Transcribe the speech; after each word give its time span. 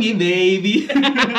Me 0.00 0.16
baby. 0.16 0.88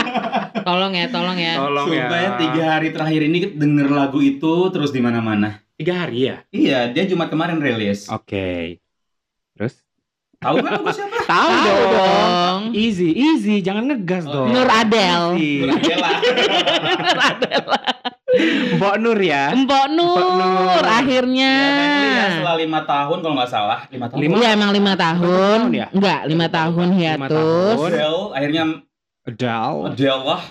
Tolong 0.67 0.93
ya, 0.93 1.09
tolong 1.09 1.33
ya. 1.35 1.57
Tolong 1.57 1.87
Sumpah 1.89 2.19
ya. 2.21 2.29
tiga 2.37 2.63
hari 2.69 2.93
terakhir 2.93 3.21
ini 3.25 3.37
denger 3.51 3.89
lagu 3.89 4.21
itu 4.21 4.69
terus 4.69 4.93
di 4.93 5.01
mana-mana. 5.01 5.57
Tiga 5.73 6.05
hari 6.05 6.29
ya. 6.29 6.45
Iya, 6.47 6.93
dia 6.93 7.09
Jumat 7.09 7.27
kemarin 7.27 7.57
rilis. 7.57 8.05
Oke. 8.07 8.77
Terus? 9.57 9.81
Tahu 10.37 10.57
nggak 10.57 10.73
lagu 10.73 10.89
siapa? 10.89 11.17
Tahu 11.33 11.49
dong. 11.49 11.89
dong. 11.91 12.61
Easy, 12.73 13.09
easy, 13.11 13.61
jangan 13.61 13.89
ngegas 13.89 14.25
Oh, 14.25 14.45
dong. 14.45 14.53
Nur 14.53 14.69
Adele. 14.69 15.37
Easy. 15.37 15.65
Nur 15.65 15.73
Adela. 17.17 17.77
Mbok 18.71 18.95
Nur 18.97 19.19
ya. 19.19 19.51
Mbok 19.51 19.85
Nur, 19.89 20.15
Nur. 20.15 20.83
akhirnya. 20.83 21.51
Ya, 21.51 21.71
finally 21.75 22.09
ya, 22.09 22.25
setelah 22.31 22.55
lima 22.55 22.79
tahun 22.81 23.17
kalau 23.19 23.35
nggak 23.35 23.51
salah, 23.51 23.79
lima 23.87 24.05
tahun. 24.07 24.19
Lima- 24.19 24.37
Iya 24.37 24.49
emang 24.51 24.71
lima 24.71 24.93
tahun. 24.95 25.19
tahun 25.21 25.71
ya? 25.73 25.87
Enggak, 25.91 26.19
lima 26.25 26.47
tahun 26.47 26.87
Lima 26.87 26.97
hiatus. 26.97 27.29
tahun. 27.29 27.89
Adele 27.91 28.21
akhirnya 28.31 28.63
Adele. 29.21 29.77
Adele 29.85 30.21
lah 30.23 30.41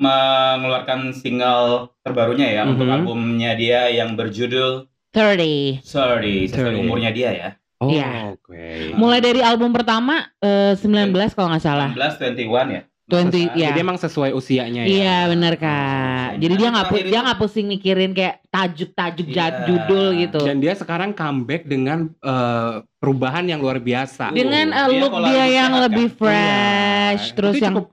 mengeluarkan 0.00 1.00
single 1.12 1.68
terbarunya 2.00 2.48
ya 2.50 2.62
untuk 2.64 2.88
Mhm. 2.88 2.94
albumnya 2.96 3.52
dia 3.52 3.92
yang 3.92 4.16
berjudul 4.16 4.88
30. 5.12 5.84
Sorry, 5.84 6.48
sesuai 6.48 6.72
30. 6.72 6.80
umurnya 6.80 7.10
dia 7.12 7.30
ya. 7.30 7.48
Oh, 7.80 7.88
Iya. 7.88 8.32
oke. 8.32 8.92
Mulai 8.94 9.20
dari 9.20 9.40
album 9.40 9.72
pertama 9.72 10.24
eh, 10.38 10.72
19 10.74 11.32
kalau 11.32 11.48
nggak 11.48 11.60
salah. 11.62 11.92
19, 11.92 12.16
21 12.16 12.68
ya. 12.70 12.82
20 13.10 13.50
ya. 13.52 13.68
Jadi 13.68 13.80
emang 13.80 13.96
sesuai 13.96 14.30
usianya 14.30 14.82
ya. 14.82 14.88
Iya 14.88 15.18
bener 15.26 15.54
kak. 15.54 16.38
Jadi 16.38 16.54
dia 16.54 16.68
nggak 16.68 16.86
pu- 16.86 16.94
Terakhir 16.94 17.10
dia 17.10 17.20
nggak 17.20 17.38
pusing 17.38 17.66
mikirin 17.66 18.10
kayak 18.10 18.34
tajuk-tajuk 18.46 19.26
Iya. 19.26 19.34
jad- 19.34 19.60
judul 19.66 20.04
gitu. 20.16 20.40
Dan 20.40 20.56
dia 20.58 20.72
sekarang 20.72 21.10
comeback 21.10 21.62
dengan 21.64 21.98
eh, 22.16 22.72
perubahan 22.96 23.44
yang 23.44 23.58
luar 23.58 23.76
biasa. 23.76 24.30
Dengan 24.30 24.70
eh, 24.70 24.86
Dia 24.86 24.98
look 24.98 25.12
dia 25.12 25.20
lebih 25.20 25.50
yang 25.50 25.72
sehat, 25.72 25.84
lebih 25.84 26.06
kan? 26.06 26.16
fresh, 26.16 27.24
Iya. 27.24 27.34
terus 27.34 27.54
Itu 27.54 27.64
yang 27.64 27.74
cukup- 27.76 27.92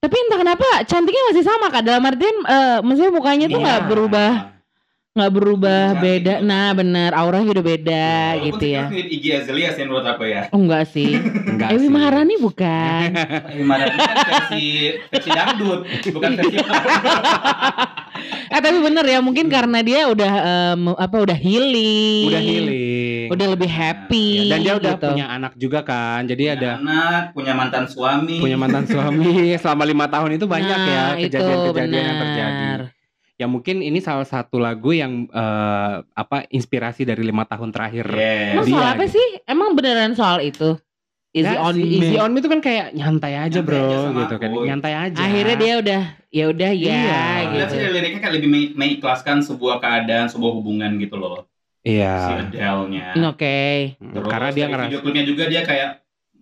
tapi 0.00 0.16
entah 0.18 0.38
kenapa 0.38 0.66
cantiknya 0.82 1.22
masih 1.28 1.44
sama 1.44 1.66
kak. 1.68 1.82
Dalam 1.82 2.02
artian, 2.02 2.36
eh, 2.42 2.78
maksudnya 2.80 3.12
mukanya 3.12 3.46
tuh 3.46 3.54
Iya. 3.54 3.64
nggak 3.66 3.82
berubah, 3.86 4.32
nggak 5.10 5.32
berubah 5.34 5.98
Cantik 5.98 6.02
beda. 6.06 6.34
gitu. 6.38 6.46
Nah 6.46 6.68
bener, 6.70 7.10
auranya 7.18 7.50
udah 7.50 7.64
beda 7.66 8.10
gitu 8.46 8.62
ya. 8.62 8.86
sekarang 8.86 8.94
mirip 8.94 9.10
Iggy 9.10 9.30
Azalea 9.42 9.68
sih 9.74 9.82
menurut 9.82 10.06
aku 10.06 10.22
ya. 10.30 10.42
Oh 10.54 10.60
enggak 10.62 10.86
sih. 10.86 11.18
enggak 11.50 11.68
Ewi. 11.74 11.86
Maharani 11.90 12.34
bukan. 12.38 13.08
Gimana 13.58 13.82
ini 13.90 13.98
kan 13.98 14.16
versi 14.22 14.64
versi 15.10 15.30
dangdut, 15.34 15.80
bukan 16.14 16.30
versi 16.38 16.56
eh 18.50 18.58
tapi 18.62 18.78
bener 18.82 19.06
ya, 19.06 19.18
mungkin 19.18 19.46
karena 19.50 19.78
dia 19.82 20.06
udah 20.06 20.32
em, 20.46 20.82
apa 20.94 21.16
udah 21.18 21.34
healing. 21.34 22.30
Udah 22.30 22.42
healing. 22.42 23.28
Udah 23.34 23.46
lebih 23.50 23.70
happy. 23.70 24.46
Dan 24.46 24.58
dia 24.62 24.74
udah 24.78 24.94
gitu. 24.94 25.10
punya 25.10 25.26
anak 25.26 25.52
juga 25.58 25.82
kan. 25.82 26.22
Jadi 26.22 26.46
punya 26.46 26.54
ada 26.54 26.70
anak, 26.78 27.22
punya 27.34 27.52
mantan 27.58 27.84
suami. 27.90 28.38
punya 28.38 28.54
mantan 28.54 28.86
suami 28.86 29.58
selama 29.58 29.82
lima 29.82 30.06
tahun 30.06 30.38
itu 30.38 30.46
banyak 30.46 30.78
ya 30.86 31.02
Nah, 31.02 31.18
itu 31.18 31.34
kejadian-kejadian 31.34 32.04
yang 32.06 32.18
terjadi. 32.22 32.70
Ya 33.40 33.48
mungkin 33.48 33.80
ini 33.80 34.04
salah 34.04 34.28
satu 34.28 34.60
lagu 34.60 34.92
yang 34.92 35.24
eh, 35.26 35.94
apa 36.04 36.44
inspirasi 36.46 37.02
dari 37.02 37.24
lima 37.24 37.48
tahun 37.48 37.72
terakhir. 37.72 38.04
Yes. 38.12 38.52
Emang 38.52 38.66
Dia 38.68 38.74
soal 38.76 38.84
apa 38.86 39.04
gitu. 39.08 39.14
sih? 39.16 39.26
Emang 39.48 39.68
beneran 39.72 40.12
soal 40.12 40.44
itu? 40.44 40.76
Easy 41.32 41.46
Nggak 41.46 41.62
on 41.62 41.72
sih, 41.72 41.80
me. 41.80 41.96
Easy 41.96 42.16
on 42.18 42.30
me 42.30 42.38
itu 42.38 42.50
kan 42.50 42.60
kayak 42.60 42.86
nyantai 42.92 43.32
aja 43.38 43.48
Nyantai 43.48 43.64
bro 43.64 43.80
aja 43.80 43.98
gitu 44.12 44.34
kan. 44.36 44.50
aku. 44.50 44.60
Nyantai 44.66 44.92
aja. 44.98 45.20
Akhirnya 45.24 45.56
dia 45.56 45.74
udah 45.78 46.02
ya 46.28 46.44
udah 46.52 46.70
ya 46.74 46.90
Iya. 46.92 47.22
Lihat 47.48 47.48
gitu. 47.48 47.72
sih 47.72 47.80
liriknya 47.88 48.20
kayak 48.20 48.34
lebih 48.36 48.48
me- 48.50 48.74
mengikhlaskan 48.76 49.36
sebuah 49.40 49.76
keadaan, 49.78 50.26
sebuah 50.28 50.52
hubungan 50.52 50.90
gitu 50.98 51.16
loh. 51.16 51.48
Si 51.80 51.96
Iya. 51.96 52.44
Adele-nya. 52.44 53.16
Oke. 53.24 53.96
Terus 53.96 54.28
Karena 54.28 54.48
dia 54.52 54.66
ngerasa 54.68 54.84
video 54.84 55.00
klipnya 55.00 55.24
juga 55.24 55.44
dia 55.48 55.62
kayak 55.64 55.88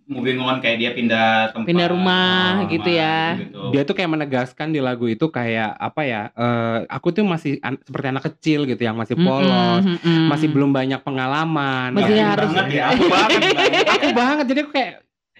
moving 0.09 0.41
on 0.41 0.59
kayak 0.59 0.77
dia 0.77 0.91
pindah 0.91 1.53
tempat. 1.53 1.69
Pindah 1.69 1.89
rumah 1.89 2.49
Oh, 2.59 2.67
gitu 2.67 2.89
ya. 2.89 3.37
gitu. 3.39 3.61
dia 3.71 3.83
tuh 3.83 3.93
kayak 3.93 4.11
menegaskan 4.11 4.69
di 4.69 4.81
lagu 4.81 5.05
itu 5.05 5.29
kayak 5.29 5.71
apa 5.71 6.01
ya? 6.03 6.23
eh, 6.33 6.79
aku 6.89 7.13
tuh 7.13 7.23
masih 7.23 7.61
an- 7.61 7.79
seperti 7.79 8.07
anak 8.09 8.25
kecil 8.27 8.65
gitu 8.65 8.81
yang 8.81 8.97
masih 8.97 9.15
polos, 9.15 9.85
Mm-mm, 9.85 10.01
mm-mm. 10.01 10.25
masih 10.27 10.49
belum 10.49 10.71
banyak 10.71 10.99
pengalaman. 10.99 11.93
Masih 11.93 12.17
Aku 12.17 12.25
harus- 12.27 12.49
banget 12.51 12.67
ya. 12.73 12.85
aku 12.89 13.05
banget, 13.07 13.41
aku 13.87 14.09
banget. 14.13 14.45
Jadi 14.47 14.61
aku 14.61 14.73
kayak 14.73 14.93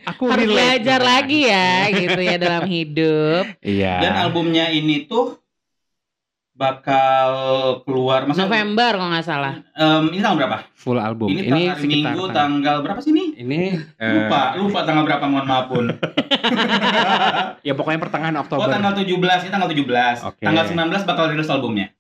aku 0.05 0.23
harus 0.27 0.47
belajar 0.47 1.01
gitu. 1.01 1.09
lagi 1.11 1.41
ya 1.45 1.71
gitu 1.91 2.21
ya 2.21 2.37
dalam 2.39 2.65
hidup. 2.65 3.43
Iya. 3.61 3.95
Dan 3.99 4.13
albumnya 4.19 4.69
ini 4.69 5.05
tuh 5.05 5.41
bakal 6.59 7.31
keluar 7.87 8.27
masa 8.27 8.43
November 8.43 8.91
kalau 8.93 9.09
nggak 9.09 9.23
salah. 9.25 9.55
Em, 9.73 10.11
ini 10.11 10.19
tanggal 10.19 10.39
berapa? 10.43 10.59
full 10.75 10.99
album. 10.99 11.31
Ini, 11.31 11.41
Ini, 11.41 11.51
tanggal 11.71 11.77
Minggu 11.81 12.03
tanggal- 12.03 12.35
tanggal 12.35 12.77
berapa 12.83 12.99
sih 12.99 13.11
ini? 13.11 13.25
ini 13.37 13.59
eh, 13.95 14.13
Lupa, 14.13 14.59
lupa 14.59 14.83
tanggal 14.83 15.05
berapa 15.05 15.25
mohon 15.25 15.47
maaf 15.47 15.67
pun. 15.69 15.87
ya 17.67 17.73
pokoknya 17.73 18.01
pertengahan 18.01 18.35
Oh 18.35 18.43
Oktober. 18.43 18.67
tanggal 18.67 18.93
17, 18.93 19.07
ini 19.07 19.51
tanggal 19.51 19.69
17. 19.69 20.27
Oke. 20.27 20.43
Tanggal 20.43 20.65
19 20.67 21.03
bakal 21.05 21.25
rilis 21.31 21.47
albumnya. 21.47 21.95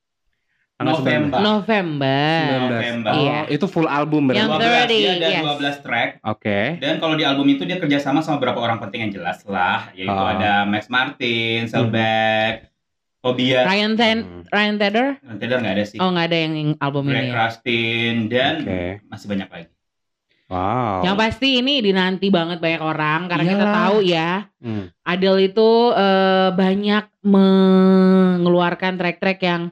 Tanggal 0.74 0.94
November. 0.96 1.38
November. 1.38 2.38
19. 2.38 2.70
November. 2.70 3.10
Oh, 3.10 3.18
Iya. 3.20 3.38
itu 3.50 3.66
full 3.66 3.88
album 3.88 4.30
berarti. 4.30 4.38
Yang 4.38 4.48
12, 4.48 4.62
30, 4.62 4.94
dia 4.94 5.10
ada 5.10 5.26
yes. 5.28 5.42
12 5.42 5.76
track. 5.82 6.08
Oke. 6.24 6.60
Dan 6.78 6.94
kalau 6.96 7.14
di 7.14 7.24
album 7.26 7.46
itu 7.46 7.62
dia 7.62 7.76
kerjasama 7.76 8.22
sama 8.22 8.38
beberapa 8.38 8.58
orang 8.60 8.78
penting 8.78 9.06
yang 9.06 9.12
jelas 9.12 9.42
lah, 9.44 9.90
yaitu 9.92 10.06
Oh. 10.08 10.26
ada 10.28 10.62
Max 10.64 10.86
Martin, 10.86 11.66
Tobias, 13.18 13.64
Ryan 13.64 13.92
Ten 13.92 14.18
Hmm. 14.20 14.42
Ryan 14.46 14.74
Tedder? 14.76 15.08
Tedder 15.36 15.58
nggak 15.58 15.74
ada 15.74 15.84
sih, 15.84 15.98
Oh 15.98 16.08
nggak 16.08 16.26
ada 16.26 16.38
yang 16.38 16.52
album 16.78 17.04
Greg 17.04 17.18
ini. 17.18 17.28
Ya. 17.28 17.34
Rustin 17.36 18.14
dan 18.28 18.54
Oke. 18.62 18.82
masih 19.04 19.26
banyak 19.26 19.48
lagi. 19.48 19.68
Wow. 20.48 21.04
Yang 21.04 21.16
pasti 21.18 21.48
ini 21.56 21.74
dinanti 21.78 22.28
banget 22.28 22.56
banyak 22.56 22.80
orang 22.80 23.28
karena 23.28 23.44
kita 23.44 23.58
Iyalah. 23.60 23.76
tahu 23.76 23.96
ya 24.00 24.30
Hmm. 24.58 24.84
Adele 25.02 25.40
itu 25.44 25.70
eh, 25.92 26.48
banyak 26.50 27.04
mengeluarkan 27.22 28.92
track-track 28.94 29.40
yang 29.40 29.62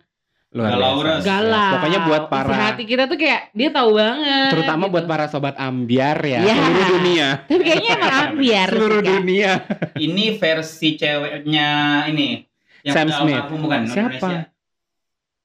Luar 0.49 0.73
Galau. 0.73 0.97
Res. 1.03 1.21
galau. 1.21 1.73
Pokoknya 1.77 2.01
buat 2.03 2.23
Isi 2.23 2.33
para 2.33 2.55
hati 2.57 2.83
kita 2.85 3.05
tuh 3.05 3.19
kayak 3.19 3.53
dia 3.53 3.69
tahu 3.69 3.91
banget. 3.95 4.51
terutama 4.51 4.83
gitu. 4.83 4.93
buat 4.95 5.05
para 5.05 5.25
sobat 5.27 5.55
ambiar 5.55 6.17
ya, 6.19 6.41
Iya. 6.41 6.55
seluruh 6.57 6.87
dunia. 6.91 7.29
Tapi 7.45 7.63
kayaknya 7.63 7.91
emang 7.95 8.15
ambiar 8.27 8.69
seluruh 8.73 9.01
sih, 9.01 9.09
dunia. 9.13 9.53
Ini 9.95 10.25
versi 10.35 10.89
ceweknya 10.95 11.69
ini 12.09 12.41
yang 12.87 12.95
Sam 12.95 13.09
Smith. 13.11 13.35
almarhum 13.37 13.59
bukan 13.61 13.81
Siapa? 13.85 14.29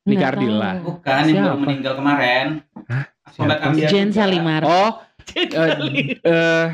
Nika 0.01 0.25
Ardila. 0.29 0.71
Bukan 0.79 1.21
yang 1.25 1.45
baru 1.45 1.57
meninggal 1.57 1.93
kemarin. 1.97 2.45
Sobat 3.33 3.57
Siapa? 3.59 3.89
Jen. 3.89 4.09
Salimar. 4.09 4.61
Oh, 4.61 4.91
eh, 5.33 6.17
eh, 6.21 6.65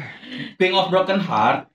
King 0.55 0.73
of 0.73 0.87
Broken 0.87 1.19
Heart. 1.19 1.67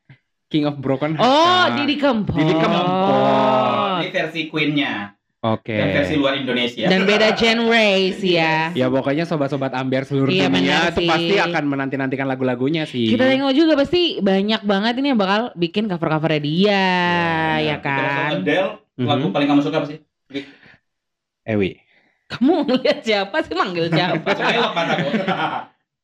King 0.49 0.69
of 0.69 0.77
Broken 0.77 1.17
Oh, 1.17 1.25
Heart. 1.25 1.81
Didi 1.81 1.97
Kempot. 1.97 2.37
Didi 2.37 2.53
Kempot. 2.53 4.01
Ini 4.01 4.09
versi 4.11 4.41
Queen-nya 4.49 5.15
Oke. 5.43 5.73
dan 5.73 5.89
versi 5.95 6.15
luar 6.15 6.37
Indonesia. 6.37 6.87
Dan 6.87 7.05
beda 7.05 7.33
genre 7.33 7.89
sih 8.13 8.37
ya. 8.37 8.69
Ya 8.73 8.87
pokoknya 8.89 9.25
sobat-sobat 9.25 9.73
ambiar 9.73 10.05
seluruh 10.05 10.29
Iya, 10.29 10.49
dunia 10.49 10.91
itu 10.91 11.01
sih. 11.01 11.09
pasti 11.09 11.35
akan 11.39 11.65
menanti-nantikan 11.67 12.27
lagu-lagunya 12.27 12.85
sih. 12.85 13.09
Kita 13.09 13.25
tengok 13.25 13.53
juga 13.53 13.73
pasti 13.75 14.19
banyak 14.19 14.63
banget 14.63 14.95
ini 14.99 15.13
yang 15.15 15.21
bakal 15.21 15.53
bikin 15.55 15.87
cover-covernya 15.87 16.41
dia, 16.41 16.85
ya 17.61 17.77
Kita 17.79 18.41
masuk 18.41 18.82
kan? 18.95 18.99
Adele, 18.99 19.09
lagu 19.09 19.25
Mhm. 19.25 19.33
paling 19.33 19.49
kamu 19.49 19.61
suka 19.61 19.77
apa 19.79 19.87
sih? 19.87 19.99
Ewi. 21.45 21.71
Kamu 22.29 22.65
ngeliat 22.65 22.99
siapa 23.03 23.37
sih 23.41 23.53
manggil 23.53 23.87
siapa? 23.89 24.25
Mataku. 24.73 25.09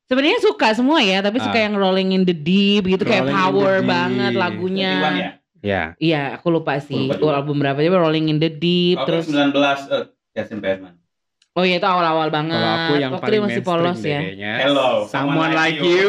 Sebenarnya 0.04 0.40
suka 0.40 0.72
semua 0.72 1.00
ya, 1.00 1.20
tapi 1.20 1.36
suka 1.36 1.52
Ah. 1.54 1.64
yang 1.64 1.74
Rolling 1.74 2.12
in 2.12 2.24
the 2.24 2.32
Deep 2.32 2.84
gitu 2.86 3.04
kayak 3.04 3.28
power 3.28 3.80
banget 3.82 4.32
21 4.32 4.40
lagunya. 4.40 4.92
ya. 4.92 5.30
Ya. 5.58 5.82
Iya, 5.98 6.22
aku 6.34 6.48
lupa 6.50 6.78
sih. 6.78 7.10
Lupa 7.10 7.34
album 7.34 7.58
berapa 7.58 7.76
coba 7.76 7.98
Rolling 8.02 8.28
in 8.28 8.38
the 8.38 8.48
Deep 8.48 8.96
terus 9.04 9.26
19 9.26 9.84
eh 9.86 10.04
Justin 10.32 10.60
Bieber. 10.60 10.96
Oh 11.52 11.66
iya 11.66 11.76
itu 11.76 11.84
awal-awal 11.84 12.30
banget. 12.30 12.54
Kalau 12.54 12.70
aku 12.78 12.92
yang 12.94 13.10
Waktu 13.10 13.24
paling 13.26 13.40
masih 13.42 13.50
mainstream 13.58 13.66
polos 13.82 13.98
ya. 14.00 14.20
kayaknya. 14.22 14.52
Hello, 14.62 14.88
Someone 15.04 15.50
like 15.50 15.80
you. 15.82 16.06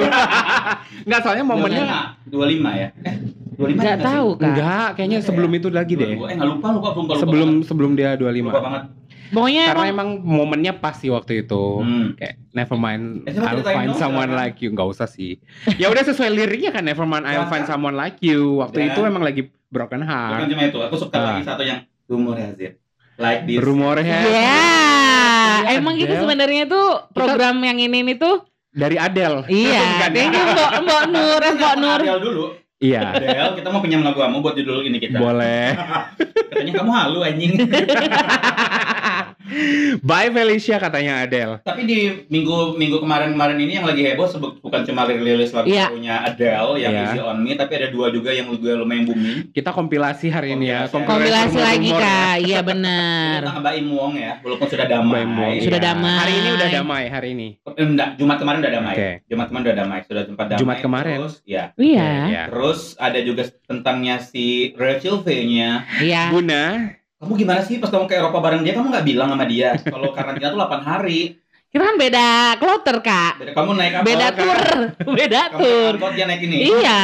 Enggak, 1.03 1.19
soalnya 1.25 1.43
momennya 1.43 1.85
25 2.23 2.71
ya. 2.71 2.89
Eh, 3.01 3.15
25 3.59 3.75
Nggak 3.75 3.91
sih? 3.93 4.07
tahu 4.07 4.29
kan. 4.31 4.43
enggak, 4.47 4.87
kayaknya 4.95 5.17
Enggak 5.17 5.27
sebelum 5.27 5.49
ya? 5.49 5.57
itu 5.57 5.67
lagi 5.69 5.93
deh. 5.93 6.07
22. 6.09 6.23
Eh 6.23 6.33
enggak 6.33 6.49
lupa 6.49 6.67
lupa 6.69 6.87
lupa 6.89 6.99
lupa. 7.03 7.13
Sebelum 7.19 7.49
banget. 7.51 7.67
sebelum 7.67 7.91
dia 7.93 8.09
lupa 8.09 8.23
25. 8.23 8.63
banget. 8.63 8.83
Pokoknya 9.29 9.63
Karena 9.67 9.85
emang 9.85 10.09
emang 10.09 10.09
momennya 10.25 10.73
pas 10.73 10.95
sih 10.95 11.07
waktu 11.07 11.43
itu. 11.43 11.63
Hmm. 11.77 12.17
Kayak 12.17 12.35
never 12.49 12.73
mind 12.75 13.03
Eh, 13.23 13.37
I'll 13.37 13.61
find 13.61 13.91
dong, 13.91 13.99
someone 13.99 14.25
silakan. 14.25 14.41
like 14.41 14.57
you. 14.57 14.69
Enggak 14.71 14.87
usah 14.89 15.05
sih. 15.05 15.37
Ya 15.75 15.85
udah 15.85 16.01
sesuai 16.01 16.29
liriknya 16.31 16.71
kan 16.71 16.81
never 16.81 17.03
mind 17.03 17.23
I'll 17.23 17.45
find 17.45 17.63
someone 17.63 17.93
like 17.93 18.17
you. 18.19 18.57
Waktu 18.57 18.79
Dan- 18.79 18.89
itu 18.89 18.99
emang 19.03 19.21
lagi 19.21 19.41
broken 19.67 20.01
Bukan 20.01 20.09
heart. 20.09 20.49
cuma 20.49 20.63
itu, 20.65 20.79
aku 20.81 20.95
suka 20.97 21.13
Ah. 21.13 21.25
lagi 21.29 21.45
satu 21.45 21.61
yang 21.61 21.79
Rumor 22.07 22.35
Hazir. 22.35 22.81
Like 23.15 23.45
this. 23.45 23.59
Rumornya 23.59 24.17
Ya, 24.25 24.57
Iya, 25.61 25.75
emang 25.75 25.93
gitu 25.93 26.09
sebenarnya 26.09 26.65
tuh 26.65 26.87
program 27.09 27.59
yang 27.59 27.77
ini 27.77 28.01
nih 28.01 28.15
tuh 28.15 28.47
dari 28.71 28.95
Adele. 28.95 29.45
Iya, 29.45 29.77
Bukan 29.91 30.09
ya? 30.09 30.15
thank 30.15 30.33
you 30.33 30.45
Mbok 30.47 30.71
Mbok 30.81 31.03
Nur, 31.07 31.41
Mbok 31.51 31.73
Nur. 31.77 31.99
Adele 31.99 32.19
dulu. 32.19 32.45
Iya. 32.79 33.11
Del, 33.13 33.49
kita 33.55 33.67
mau 33.69 33.83
pinjam 33.83 33.99
lagu 33.99 34.15
kamu 34.17 34.39
buat 34.39 34.55
judul 34.55 34.81
ini 34.81 34.97
kita. 34.97 35.19
Boleh. 35.19 35.75
Katanya 36.49 36.73
kamu 36.75 36.91
halu 36.91 37.19
anjing. 37.21 37.53
Bye 39.99 40.29
Felicia 40.29 40.77
katanya 40.77 41.25
Adele. 41.25 41.57
Tapi 41.59 41.81
di 41.83 41.97
minggu 42.27 42.77
minggu 42.77 43.01
kemarin-kemarin 43.01 43.57
ini 43.57 43.73
yang 43.73 43.87
lagi 43.87 44.05
heboh 44.05 44.29
sebut 44.29 44.61
bukan 44.61 44.85
cuma 44.85 45.03
rilis 45.03 45.49
lagu 45.49 45.65
Iya. 45.65 45.89
barunya 45.89 46.15
Adele 46.21 46.71
yang 46.77 46.91
Iya. 46.91 47.01
Easy 47.03 47.19
on 47.19 47.37
Me, 47.39 47.57
tapi 47.57 47.73
ada 47.75 47.89
dua 47.89 48.07
juga 48.09 48.29
yang 48.29 48.45
juga 48.47 48.77
lumayan 48.77 49.09
booming. 49.09 49.49
Kita 49.49 49.73
kompilasi 49.73 50.29
hari 50.29 50.53
ini 50.53 50.69
ya. 50.69 50.85
Kompilasi. 50.85 51.09
Kompilasi 51.09 51.57
lagi 51.57 51.89
rumor-rumor 51.89 51.97
ya. 51.97 52.13
kak, 52.29 52.35
iya 52.47 52.59
benar. 52.61 53.39
tentang 53.41 53.59
Mbak 53.59 53.73
Im 53.75 53.87
Wong 53.89 54.13
ya, 54.15 54.33
walaupun 54.39 54.67
sudah 54.69 54.85
damai. 54.87 55.21
Wong, 55.25 55.53
Sudah 55.59 55.79
iya. 55.81 55.87
damai. 55.89 56.17
Hari 56.19 56.33
ini 56.35 56.49
udah 56.51 56.69
damai 56.69 57.03
hari 57.09 57.29
ini. 57.33 57.47
Eh, 57.59 57.73
Enggak, 57.79 58.09
Jumat 58.15 58.37
kemarin 58.37 58.59
udah 58.61 58.71
damai. 58.71 58.93
Oke. 58.93 59.09
Jumat 59.25 59.45
kemarin 59.49 59.63
udah 59.65 59.77
damai, 59.77 59.99
sudah 60.05 60.23
sempat 60.23 60.45
damai. 60.47 60.61
Jumat 60.61 60.77
kemarin? 60.79 61.17
Terus, 61.17 61.35
ya. 61.43 61.63
Iya, 61.73 62.09
Iya. 62.29 62.43
Terus 62.69 62.93
ada 63.01 63.17
juga 63.25 63.49
tentangnya 63.65 64.21
si 64.21 64.77
Rachel 64.77 65.25
V-nya. 65.25 65.89
iya. 65.97 66.29
Guna 66.29 66.93
Kamu 67.17 67.33
gimana 67.33 67.65
sih 67.65 67.81
pas 67.81 67.89
kamu 67.89 68.05
ke 68.05 68.13
Eropa 68.13 68.37
bareng 68.37 68.61
dia, 68.61 68.77
kamu 68.77 68.93
nggak 68.93 69.07
bilang 69.09 69.33
sama 69.33 69.49
dia 69.49 69.73
kalau 69.81 70.13
karantina 70.13 70.53
tuh 70.53 70.61
8 70.61 70.85
hari. 70.85 71.41
Kita 71.69 71.85
kan 71.85 71.95
beda 71.95 72.27
kloter 72.57 72.97
kak, 72.97 73.33
Beda- 73.37 73.53
Kamu 73.53 73.71
naik 73.71 73.93
apa? 73.93 74.03
beda 74.03 74.27
Kak? 74.27 74.35
tur, 74.35 74.61
beda 75.13 75.41
Kamu 75.43 75.59
tur. 75.59 75.69
naik 75.69 75.93
angkot, 75.93 76.11
dia 76.17 76.25
naik 76.25 76.41
ini. 76.41 76.55
Iya, 76.65 77.01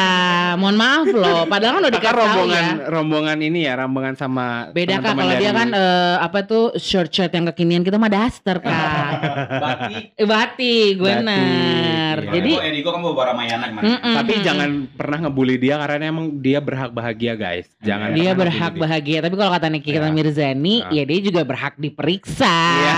mohon 0.57 0.73
maaf 0.75 1.05
loh. 1.07 1.45
Padahal 1.45 1.71
kan 1.71 1.81
udah 1.83 1.93
dikasih 1.93 2.09
tahu 2.09 2.21
rombongan 2.25 2.63
ya. 2.65 2.73
rombongan 2.89 3.37
ini 3.39 3.59
ya, 3.61 3.73
rombongan 3.77 4.13
sama 4.15 4.45
Beda 4.71 4.97
kak, 4.97 5.05
teman-teman 5.05 5.21
kalau 5.21 5.33
dia 5.37 5.51
kan 5.53 5.69
eh, 5.69 6.15
apa 6.17 6.39
tuh 6.43 6.63
shirt-shirt 6.75 7.29
yang 7.29 7.45
kekinian 7.47 7.83
kita 7.83 7.95
mah 7.95 8.09
daster 8.09 8.57
kak. 8.57 9.09
Bati. 9.61 9.95
Eh, 10.11 10.25
Batik, 10.25 10.93
benar. 10.97 12.17
iya. 12.17 12.31
Jadi, 12.31 12.51
Erigo 12.57 12.89
kamu 12.89 13.05
bawa 13.07 13.25
Ramayana 13.31 13.69
kemarin. 13.69 13.85
mm-mm, 13.91 14.15
Tapi 14.17 14.33
jangan 14.41 14.69
pernah 14.91 15.17
ngebully 15.21 15.55
dia 15.57 15.77
karena 15.77 16.09
emang 16.09 16.41
dia 16.41 16.57
berhak 16.57 16.89
bahagia 16.89 17.37
guys. 17.37 17.69
Jangan 17.79 18.17
dia 18.17 18.33
berhak 18.33 18.73
bahagia. 18.73 19.21
Tapi 19.21 19.35
kalau 19.35 19.51
kata 19.51 19.69
Nikita 19.69 20.01
Iya. 20.01 20.09
Mirzani, 20.09 20.75
Iya. 20.83 20.89
ya 20.91 21.03
dia 21.05 21.19
juga 21.21 21.41
berhak 21.43 21.77
diperiksa. 21.77 22.57
Iya. 22.73 22.97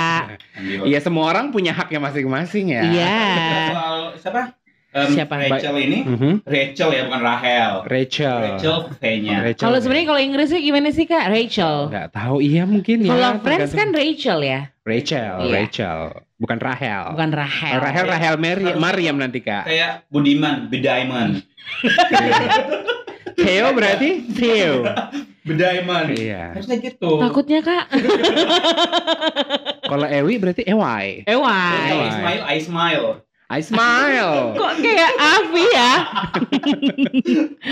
Iya. 0.57 0.79
Iya 0.87 0.99
semua 1.01 1.27
orang 1.27 1.51
punya 1.57 1.73
haknya 1.73 1.97
masing-masing 1.99 2.65
ya. 2.69 2.81
Iya. 2.85 3.17
Soal 3.73 3.97
siapa? 4.21 4.41
Em, 4.87 5.13
Siapa? 5.13 5.33
Rachel 5.35 5.75
ini. 5.77 5.99
Mhm. 6.01 6.31
Rachel 6.41 6.89
ya, 6.89 7.01
bukan 7.05 7.21
Rahel. 7.21 7.73
Rachel. 7.85 8.37
Rachel 8.55 8.77
V-nya. 8.97 9.35
Kalau 9.53 9.77
sebenarnya 9.77 10.07
kalau 10.07 10.21
Inggrisnya 10.23 10.57
gimana 10.57 10.89
sih 10.89 11.05
kak? 11.05 11.27
Rachel. 11.27 11.91
nggak 11.91 12.07
tahu 12.15 12.39
iya 12.39 12.63
mungkin 12.63 13.03
ya. 13.03 13.11
Kalau 13.11 13.29
Friends 13.41 13.73
kan 13.73 13.89
Rachel 13.91 14.39
ya, 14.41 14.71
Rachel, 14.81 15.33
Iya. 15.43 15.53
Rachel, 15.53 15.99
bukan 16.37 16.57
Rahel. 16.57 17.03
bukan 17.13 17.29
Rahel. 17.29 17.77
Oh, 17.77 17.81
Rahel, 17.83 18.05
Rahel 18.07 18.35
Mary, 18.39 18.65
Mariam 18.73 19.17
nanti 19.19 19.43
kak. 19.43 19.67
Kayak 19.67 20.07
Budiman, 20.07 20.65
Bedaiman. 20.71 21.43
Theo 23.37 23.67
berarti 23.75 24.09
Theo. 24.33 24.81
Bedaiman. 25.45 26.11
Iya. 26.11 26.57
Harusnya 26.57 26.75
gitu. 26.81 27.21
Takutnya 27.21 27.59
kak. 27.61 27.85
Kalau 30.27 30.29
Ewi 30.29 30.43
berarti 30.43 30.63
Ewai. 30.63 31.23
I 31.23 31.31
Ewai. 31.31 32.11
smile, 32.11 32.43
I 32.43 32.57
smile. 32.59 33.07
I 33.47 33.59
smile. 33.63 34.33
Kok 34.59 34.73
kayak 34.77 35.11
Avi 35.15 35.65
ya? 35.71 35.93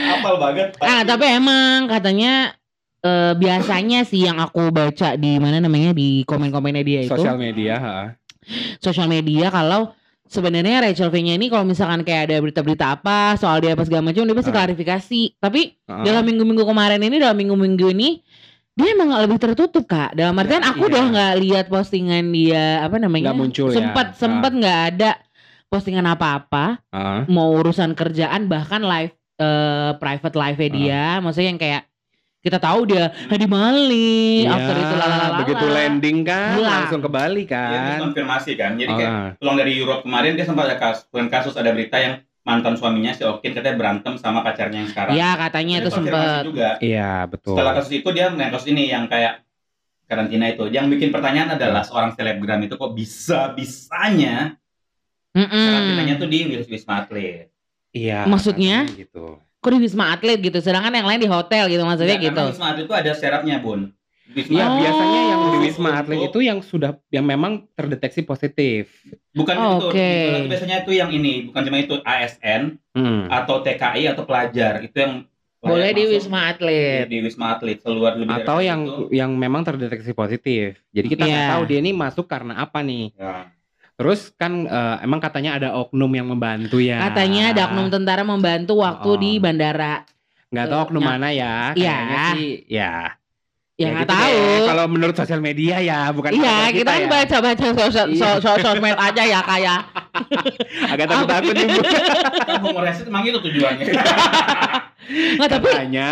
Apal 0.10 0.36
banget. 0.40 0.68
Ah 0.80 1.04
tapi 1.04 1.28
emang 1.28 1.88
katanya 1.88 2.56
eh, 3.02 3.36
biasanya 3.36 4.02
sih 4.02 4.24
yang 4.24 4.40
aku 4.40 4.72
baca 4.72 5.13
di 5.13 5.36
mana 5.36 5.60
namanya 5.60 5.92
di 5.92 6.24
komen-komennya 6.24 6.80
dia 6.81 7.00
itu 7.04 7.12
Sosial 7.12 7.36
media. 7.36 7.75
ha. 7.75 7.98
sosial 8.78 9.10
media 9.10 9.50
kalau 9.50 9.90
sebenarnya 10.25 10.78
Rachel 10.80 11.10
V-nya 11.10 11.34
ini 11.34 11.50
kalau 11.50 11.66
misalkan 11.66 12.01
kayak 12.01 12.30
ada 12.30 12.38
berita-berita 12.40 12.94
apa 12.94 13.34
soal 13.36 13.58
dia 13.58 13.74
apa 13.74 13.81
segala 13.84 14.06
macam 14.06 14.22
dia 14.22 14.31
pasti 14.34 14.50
Ah. 14.50 14.56
klarifikasi. 14.56 15.22
Tapi 15.36 15.62
Ha. 15.86 16.06
dalam 16.06 16.24
minggu-minggu 16.24 16.63
kemarin 16.63 17.01
ini 17.01 17.19
dalam 17.19 17.36
minggu-minggu 17.36 17.92
ini 17.92 18.22
dia 18.75 18.88
emang 18.92 19.07
nggak 19.07 19.24
lebih 19.24 19.39
tertutup 19.39 19.83
kak. 19.86 20.12
Dalam 20.13 20.36
artian 20.36 20.60
Ya, 20.60 20.69
aku 20.69 20.83
iya. 20.83 20.89
udah 20.92 21.04
nggak 21.10 21.33
lihat 21.39 21.66
postingan 21.68 22.25
dia 22.27 22.83
apa 22.83 22.95
namanya 22.98 23.31
Nggak 23.31 23.39
muncul 23.39 23.68
ya. 23.69 23.77
sempat 23.77 24.07
sempat 24.13 24.51
nggak 24.51 24.80
ada 24.92 25.12
postingan 25.66 26.06
apa-apa 26.06 26.83
Ha. 26.89 27.24
mau 27.27 27.51
urusan 27.54 27.92
kerjaan 27.92 28.45
bahkan 28.45 28.80
live 28.80 29.16
eh, 29.36 29.92
private 29.95 30.36
live 30.36 30.60
Ah. 30.60 30.69
dia 30.69 31.04
maksudnya 31.19 31.50
yang 31.50 31.57
kayak 31.57 31.83
kita 32.39 32.62
tahu 32.62 32.86
dia 32.86 33.10
di 33.27 33.48
Bali 33.50 34.45
Iya, 34.45 34.54
after 34.54 34.75
itu 34.77 34.94
lalalala 34.94 35.38
begitu 35.42 35.66
landing 35.66 36.18
kan 36.22 36.54
Hilang. 36.54 36.72
langsung 36.86 37.01
ke 37.01 37.10
Bali 37.10 37.44
Dia 37.44 37.57
kan. 37.57 37.98
konfirmasi 38.06 38.51
kan. 38.54 38.72
Jadi 38.75 38.92
kayak 38.94 39.12
Ah. 39.12 39.30
pulang 39.36 39.56
dari 39.56 39.72
Europe 39.74 40.04
kemarin 40.04 40.36
dia 40.36 40.45
sempat 40.45 40.68
ada 40.68 40.77
kasus, 40.77 41.07
bukan 41.10 41.27
kasus 41.27 41.56
ada 41.56 41.72
berita 41.72 41.98
yang 41.98 42.22
mantan 42.46 42.78
suaminya 42.78 43.10
si 43.12 43.26
Okin 43.26 43.52
katanya 43.52 43.74
berantem 43.76 44.14
sama 44.16 44.46
pacarnya 44.46 44.86
yang 44.86 44.90
sekarang. 44.94 45.14
ya 45.18 45.34
katanya 45.34 45.82
itu 45.82 45.90
juga. 45.90 46.78
Iya 46.78 47.26
betul. 47.26 47.58
Setelah 47.58 47.74
kasus 47.74 47.92
itu 47.92 48.10
dia 48.14 48.30
yang 48.30 48.52
kasus 48.54 48.70
ini 48.70 48.84
yang 48.88 49.10
kayak 49.10 49.42
karantina 50.06 50.46
itu. 50.48 50.70
Yang 50.70 50.86
bikin 50.96 51.10
pertanyaan 51.10 51.58
adalah 51.58 51.82
seorang 51.82 52.14
selebgram 52.14 52.62
itu 52.62 52.78
kok 52.78 52.94
bisa 52.94 53.50
bisanya 53.52 54.54
Mm-mm. 55.34 55.50
karantinanya 55.50 56.16
tuh 56.16 56.30
di 56.30 56.40
Wis- 56.48 56.70
Wisma 56.70 57.02
Atlet. 57.02 57.50
Iya. 57.90 58.30
Maksudnya? 58.30 58.86
Gitu. 58.88 59.42
kok 59.42 59.74
di 59.74 59.82
wisma 59.82 60.14
atlet 60.14 60.38
gitu 60.38 60.62
sedangkan 60.62 60.94
yang 60.94 61.10
lain 61.10 61.18
di 61.18 61.26
hotel 61.26 61.66
gitu 61.74 61.82
maksudnya 61.82 62.22
Nggak, 62.22 62.26
gitu 62.30 62.38
karena 62.38 62.54
Wisma 62.54 62.68
Atlet 62.70 62.86
itu 62.86 62.94
ada 62.94 63.12
syaratnya 63.18 63.58
bun. 63.58 63.90
Wisma 64.27 64.51
Iya 64.51 64.66
Oh. 64.66 64.75
biasanya 64.75 65.22
yang 65.24 65.39
di 65.39 65.50
Khusus 65.51 65.66
Wisma 65.68 65.89
Atlet 65.95 66.19
itu 66.24 66.39
yang 66.42 66.60
sudah 66.60 66.92
yang 67.10 67.24
memang 67.24 67.51
terdeteksi 67.72 68.22
positif. 68.22 68.89
bukan 69.31 69.56
Oh, 69.56 69.68
itu. 69.77 69.86
oke. 69.92 70.12
Itu 70.18 70.50
biasanya 70.50 70.77
itu 70.81 70.92
yang 70.94 71.12
ini, 71.12 71.33
bukan 71.45 71.62
cuma 71.62 71.77
itu 71.77 71.95
ASN 72.01 72.62
Hmm. 72.92 73.27
atau 73.27 73.60
TKI 73.60 74.07
atau 74.07 74.24
pelajar 74.24 74.80
itu 74.80 74.95
yang 74.95 75.27
boleh 75.60 75.92
di 75.92 76.06
wisma 76.07 76.45
atlet 76.48 77.04
di 77.06 77.18
Wisma 77.19 77.45
Atlet 77.51 77.81
keluar 77.81 78.13
lebih 78.13 78.30
dari 78.30 78.38
Atau 78.39 78.57
itu. 78.57 78.68
yang 78.68 78.81
yang 79.12 79.31
memang 79.33 79.62
terdeteksi 79.62 80.13
positif. 80.13 80.77
Jadi 80.89 81.07
kita 81.07 81.25
nggak 81.25 81.42
Iya. 81.42 81.51
tahu 81.51 81.63
dia 81.66 81.80
ini 81.80 81.92
masuk 81.92 82.25
karena 82.25 82.54
apa 82.56 82.80
nih. 82.80 83.10
Ya. 83.12 83.50
Terus 83.95 84.30
kan 84.31 84.51
eh, 84.63 84.95
emang 85.01 85.18
katanya 85.18 85.56
ada 85.56 85.69
oknum 85.75 86.12
yang 86.12 86.27
membantu 86.27 86.77
ya. 86.77 87.01
katanya 87.01 87.50
ada 87.50 87.62
oknum 87.68 87.89
tentara 87.89 88.22
membantu 88.22 88.77
waktu 88.77 89.10
Oh. 89.10 89.18
di 89.18 89.31
bandara 89.36 90.06
Nggak 90.48 90.66
tahu 90.68 90.80
oknum 90.86 91.04
mana 91.04 91.27
ya. 91.27 91.74
iya. 91.74 91.92
Kayaknya 91.98 92.19
sih 92.31 92.50
ya. 92.69 92.94
Ya 93.75 93.88
nggak 93.91 94.01
gitu 94.01 94.13
tahu 94.13 94.32
deh. 94.32 94.60
Kalau 94.65 94.86
menurut 94.88 95.15
sosial 95.15 95.39
media 95.39 95.75
ya, 95.79 96.00
bukan 96.10 96.32
Iya, 96.32 96.72
kita 96.72 96.88
kan 96.88 97.01
ya. 97.01 97.08
baca-baca 97.08 97.65
sos- 97.67 97.91
Iya. 98.08 98.15
sos- 98.15 98.39
sos- 98.41 98.62
sosmed 98.62 98.96
aja 98.96 99.24
ya 99.24 99.39
kayak. 99.41 99.79
Agak 100.91 101.05
takut-takut 101.05 101.53
nih 101.53 101.67
Bu. 101.67 101.82
humor 102.63 102.84
Hesit 102.86 103.08
emang 103.08 103.24
itu 103.25 103.39
tujuannya. 103.41 103.86
Nggak 105.36 105.50
tapi 105.51 105.70
Katanya. 105.70 106.12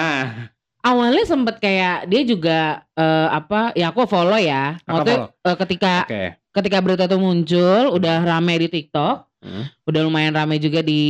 awalnya 0.79 1.23
sempet 1.23 1.55
kayak 1.57 2.05
dia 2.05 2.21
juga 2.23 2.59
eh, 2.93 3.27
apa? 3.31 3.71
Ya 3.73 3.89
aku 3.89 4.03
follow 4.05 4.35
ya. 4.35 4.77
Waktu 4.83 5.11
eh, 5.23 5.55
ketika 5.57 6.03
Oke. 6.03 6.23
ketika 6.53 6.77
berita 6.79 7.03
itu 7.05 7.17
muncul, 7.17 7.95
udah 7.95 8.17
rame 8.21 8.59
di 8.59 8.67
TikTok, 8.69 9.31
Hmm. 9.39 9.67
udah 9.83 10.01
lumayan 10.03 10.31
rame 10.31 10.55
juga 10.55 10.79
di 10.79 11.03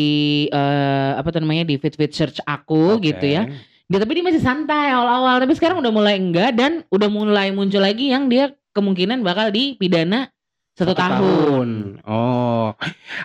eh, 0.47 1.11
apa 1.13 1.29
namanya 1.37 1.65
di 1.65 1.77
feed 1.77 1.93
feed 1.93 2.13
search 2.13 2.37
aku 2.41 2.97
Oke. 2.97 3.09
gitu 3.09 3.25
ya. 3.27 3.45
Dia 3.93 4.01
tapi 4.01 4.17
dia 4.17 4.25
masih 4.25 4.41
santai 4.41 4.89
awal-awal, 4.89 5.37
tapi 5.37 5.53
sekarang 5.53 5.77
udah 5.77 5.93
mulai 5.93 6.17
enggak 6.17 6.57
dan 6.57 6.81
udah 6.89 7.05
mulai 7.05 7.53
muncul 7.53 7.77
lagi 7.77 8.09
yang 8.09 8.25
dia 8.25 8.49
kemungkinan 8.73 9.21
bakal 9.21 9.53
dipidana 9.53 10.33
satu, 10.73 10.97
tahun. 10.97 12.01
Oh, 12.01 12.73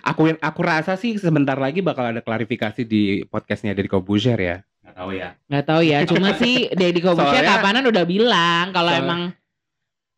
aku 0.05 0.29
aku 0.37 0.61
rasa 0.61 0.93
sih 0.93 1.17
sebentar 1.17 1.57
lagi 1.57 1.81
bakal 1.81 2.13
ada 2.13 2.21
klarifikasi 2.21 2.85
di 2.85 3.25
podcastnya 3.25 3.73
dari 3.73 3.89
Kobuzer 3.89 4.37
ya. 4.37 4.61
Nggak 4.85 4.93
tahu 4.93 5.09
ya. 5.09 5.29
Nggak 5.49 5.65
tahu 5.65 5.81
ya, 5.81 5.97
cuma 6.05 6.29
sih 6.45 6.69
Deddy 6.69 7.01
Soalnya- 7.01 7.49
kapanan 7.49 7.89
udah 7.89 8.05
bilang 8.05 8.69
kalau 8.69 8.93
Soal- 8.93 9.01
emang 9.01 9.21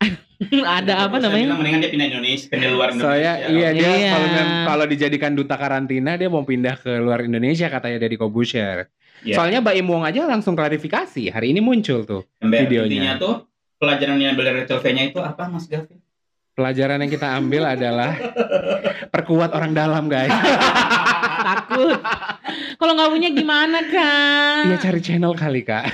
ada 0.76 1.08
apa 1.08 1.16
namanya? 1.16 1.48
bilang 1.48 1.60
mendingan 1.64 1.80
dia 1.80 1.90
pindah 1.90 2.08
Indonesia, 2.12 2.46
pindah 2.52 2.70
luar 2.70 2.88
Indonesia. 2.92 3.08
Soalnya 3.08 3.32
iya 3.48 3.68
dia 3.72 3.88
Iya. 3.88 4.12
kalau 4.12 4.28
kalau 4.68 4.84
dijadikan 4.84 5.32
duta 5.32 5.56
karantina 5.56 6.20
dia 6.20 6.28
mau 6.28 6.44
pindah 6.44 6.76
ke 6.76 6.92
luar 7.00 7.24
Indonesia 7.24 7.72
katanya 7.72 7.96
dari 7.96 8.20
Kobuzer. 8.20 8.92
Iya. 9.22 9.38
Soalnya 9.38 9.58
Mbak 9.62 9.74
Im 9.78 9.86
Wong 9.86 10.02
aja 10.02 10.26
langsung 10.26 10.54
klarifikasi. 10.54 11.30
Hari 11.30 11.54
ini 11.54 11.62
muncul 11.62 12.02
tuh 12.02 12.22
Ember, 12.42 12.66
videonya. 12.66 12.90
Intinya 12.90 13.12
tuh 13.16 13.34
pelajaran 13.78 14.18
yang 14.18 14.34
dari 14.34 14.50
Rachel 14.62 14.78
V-nya 14.78 15.02
itu 15.10 15.18
apa 15.22 15.46
Mas 15.46 15.66
Gavin? 15.66 15.98
pelajaran 16.52 17.00
yang 17.00 17.08
kita 17.08 17.32
ambil 17.40 17.64
adalah 17.64 18.12
perkuat 19.14 19.56
orang 19.56 19.72
dalam 19.72 20.04
guys. 20.04 20.28
Takut. 21.48 21.96
Kalau 22.76 22.92
nggak 22.92 23.08
punya 23.08 23.28
gimana 23.32 23.80
kan? 23.88 24.68
Iya 24.68 24.76
cari 24.76 25.00
channel 25.00 25.32
kali 25.32 25.64
kak. 25.64 25.88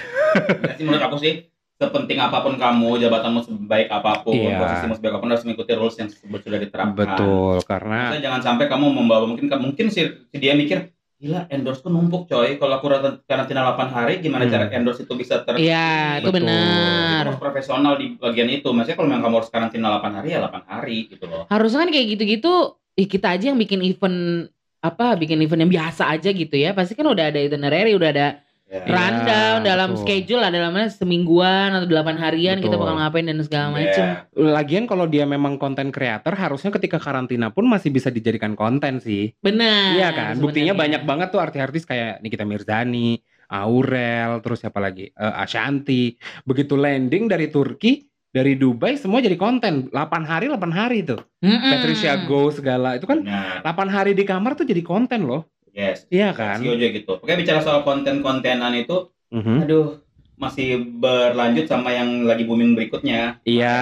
Menurut 0.83 0.99
aku 0.99 1.17
sih 1.23 1.47
sepenting 1.79 2.19
apa 2.19 2.43
pun 2.43 2.59
kamu, 2.59 2.99
jabatanmu 2.99 3.41
sebaik 3.47 3.87
apa 3.87 4.27
pun, 4.27 4.35
Iya. 4.35 4.59
posisimu 4.59 4.99
sebaik 4.99 5.13
apa 5.15 5.21
pun 5.23 5.31
harus 5.31 5.45
mengikuti 5.47 5.73
rules 5.79 5.95
yang 5.95 6.11
sudah 6.11 6.59
diterapkan. 6.59 6.97
Betul 6.99 7.63
karena 7.63 8.11
Maksudnya 8.11 8.25
jangan 8.27 8.41
sampai 8.43 8.67
kamu 8.67 8.87
membawa 8.91 9.25
mungkin 9.31 9.47
mungkin 9.63 9.87
si, 9.95 10.03
si 10.11 10.37
dia 10.43 10.59
mikir 10.59 10.91
gila 11.19 11.51
endorse 11.51 11.83
ku 11.83 11.91
numpuk 11.91 12.31
coy. 12.31 12.55
Kalau 12.57 12.79
aku 12.79 12.87
karantina- 12.87 13.19
karantina 13.27 13.61
8 13.67 13.91
hari 13.91 14.15
gimana 14.23 14.47
Hmm. 14.47 14.55
cara 14.55 14.65
endorse 14.71 15.03
itu 15.03 15.15
bisa 15.19 15.43
ter 15.43 15.59
Iya, 15.59 16.23
itu 16.23 16.31
benar. 16.31 17.27
Harus 17.27 17.43
profesional 17.43 17.99
di 17.99 18.15
bagian 18.15 18.47
itu. 18.47 18.71
Maksudnya 18.71 18.95
kalau 18.95 19.09
memang 19.11 19.23
kamu 19.27 19.37
harus 19.43 19.51
karantina 19.51 19.87
8 19.99 20.13
hari 20.15 20.29
ya 20.31 20.39
8 20.39 20.63
hari 20.65 21.11
gitu 21.11 21.27
loh. 21.27 21.51
Harusnya 21.51 21.83
kan 21.83 21.91
kayak 21.91 22.07
gitu-gitu, 22.15 22.53
ih 22.95 23.09
kita 23.11 23.35
aja 23.35 23.51
yang 23.51 23.59
bikin 23.59 23.83
event 23.83 24.47
apa 24.79 25.19
bikin 25.19 25.43
event 25.43 25.67
yang 25.67 25.73
biasa 25.75 26.07
aja 26.07 26.31
gitu 26.31 26.55
ya, 26.55 26.71
pasti 26.71 26.95
kan 26.95 27.03
udah 27.11 27.35
ada 27.35 27.39
itinerary, 27.43 27.99
udah 27.99 28.11
ada 28.15 28.27
Iya, 28.69 28.85
rundown 28.85 29.59
dalam 29.65 29.89
betul. 29.97 30.03
schedule 30.05 30.45
ada 30.45 30.53
dalamnya 30.53 30.93
semingguan 30.93 31.73
atau 31.73 31.89
delapan 31.89 32.21
harian 32.21 32.61
kita 32.61 32.77
Betul. 32.77 32.85
bakal 32.85 32.95
ngapain 33.01 33.25
dan 33.25 33.41
segala 33.41 33.65
Ya. 33.65 33.73
macem. 33.73 34.05
Lagian 34.37 34.85
kalau 34.85 35.09
dia 35.09 35.25
memang 35.25 35.57
konten 35.57 35.89
creator 35.89 36.37
harusnya 36.37 36.69
ketika 36.77 37.01
karantina 37.01 37.49
pun 37.49 37.65
masih 37.65 37.89
bisa 37.89 38.13
dijadikan 38.13 38.53
konten 38.53 39.01
sih. 39.01 39.33
Benar. 39.41 39.97
iya 39.97 40.09
kan? 40.13 40.37
Buktinya 40.37 40.77
sebenarnya. 40.77 41.01
banyak 41.01 41.03
banget 41.09 41.29
tuh 41.33 41.41
artis-artis 41.41 41.89
kayak 41.89 42.21
Nikita 42.21 42.45
Mirzani, 42.45 43.17
Aurel, 43.49 44.45
terus 44.45 44.61
siapa 44.61 44.79
lagi? 44.79 45.09
Eh, 45.09 45.35
Ashanti. 45.35 46.15
Begitu 46.45 46.77
landing 46.77 47.25
dari 47.25 47.49
Turki, 47.49 48.05
dari 48.29 48.55
Dubai 48.55 49.01
semua 49.01 49.25
jadi 49.25 49.41
konten. 49.41 49.89
8 49.89 50.29
hari 50.29 50.53
8 50.53 50.69
hari 50.69 51.09
tuh. 51.09 51.25
Mm-mm. 51.41 51.73
Patricia 51.73 52.21
Go 52.29 52.53
segala 52.53 53.01
itu 53.01 53.09
kan 53.09 53.25
Benar. 53.25 53.65
8 53.65 53.89
hari 53.89 54.13
di 54.13 54.29
kamar 54.29 54.53
tuh 54.55 54.69
jadi 54.69 54.85
konten 54.85 55.25
loh. 55.25 55.49
Yes. 55.79 56.11
Iya 56.11 56.35
kan? 56.35 56.59
CEO 56.59 56.75
juga 56.75 56.91
gitu. 56.91 57.13
Oke 57.17 57.39
bicara 57.39 57.63
soal 57.63 57.87
konten-kontenan 57.87 58.75
itu, 58.75 59.15
Mhm. 59.31 59.63
aduh 59.63 60.03
masih 60.35 60.79
berlanjut 60.99 61.67
sama 61.67 61.91
yang 61.91 62.23
lagi 62.23 62.43
booming 62.43 62.75
berikutnya. 62.75 63.43
Iya, 63.43 63.79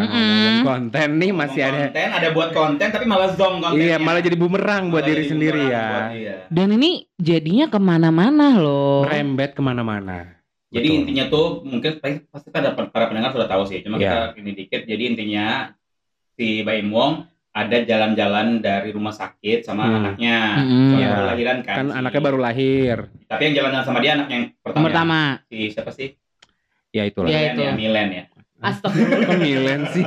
ngomong 0.00 0.58
konten 0.62 1.08
nih 1.16 1.32
masih 1.32 1.60
Ngomong 1.64 1.76
ada. 1.76 1.84
konten, 1.88 2.08
ada 2.12 2.28
buat 2.32 2.50
konten 2.52 2.86
tapi 2.88 3.04
malah 3.04 3.32
zong 3.32 3.60
kontennya. 3.60 3.84
Iya, 3.84 3.96
malah 3.98 4.20
jadi 4.20 4.36
bumerang 4.36 4.88
buat 4.88 5.00
Malah 5.00 5.10
diri 5.12 5.24
sendiri 5.24 5.62
ya. 5.64 5.84
buat 5.86 6.08
dia. 6.12 6.36
Dan 6.48 6.68
ini 6.76 6.90
jadinya 7.16 7.66
ke 7.68 7.76
mana-mana 7.76 8.56
loh. 8.56 9.04
Merembet 9.04 9.52
ke 9.52 9.60
mana-mana. 9.60 10.40
Jadi 10.68 10.88
Betul. 10.90 10.98
intinya 11.04 11.24
tuh 11.28 11.46
mungkin 11.62 11.90
pasti 12.00 12.18
pasti 12.26 12.48
ada 12.52 12.72
para 12.72 13.04
pendengar 13.06 13.30
sudah 13.32 13.48
tahu 13.48 13.62
sih. 13.64 13.80
Cuma 13.80 13.96
Iya. 13.96 14.32
kita 14.34 14.40
ini 14.40 14.50
dikit. 14.52 14.80
Jadi 14.84 15.02
intinya 15.06 15.72
si 16.36 16.60
Baim 16.60 16.90
Wong 16.90 17.24
ada 17.54 17.76
jalan-jalan 17.80 18.58
dari 18.58 18.90
rumah 18.90 19.10
sakit 19.10 19.62
sama 19.62 19.82
Hmm. 19.84 19.96
anaknya. 19.96 20.38
Hmm. 20.56 20.90
Soalnya 20.90 20.98
Iya. 21.00 21.08
baru 21.08 21.26
lahiran 21.28 21.58
kan. 21.60 21.76
Kan 21.76 21.86
si- 21.86 21.96
anaknya 21.96 22.20
baru 22.20 22.38
lahir. 22.40 22.96
Tapi 23.24 23.40
yang 23.40 23.54
jalan-jalan 23.54 23.86
sama 23.86 23.98
dia 23.98 24.12
anak 24.12 24.28
yang 24.28 24.42
pertama. 24.56 24.74
Yang 24.76 24.86
pertama. 24.88 25.18
Si 25.46 25.58
siapa 25.70 25.90
sih? 25.90 26.08
Ya 26.90 27.02
itulah. 27.04 27.28
Iya. 27.28 27.38
Milen 27.38 27.52
itu. 27.52 27.62
ya, 27.62 27.72
Milen 27.72 28.08
ya. 28.10 28.24
Astagfirullah. 28.60 29.18
Kok 29.24 29.38
Milen 29.44 29.80
sih? 29.88 30.04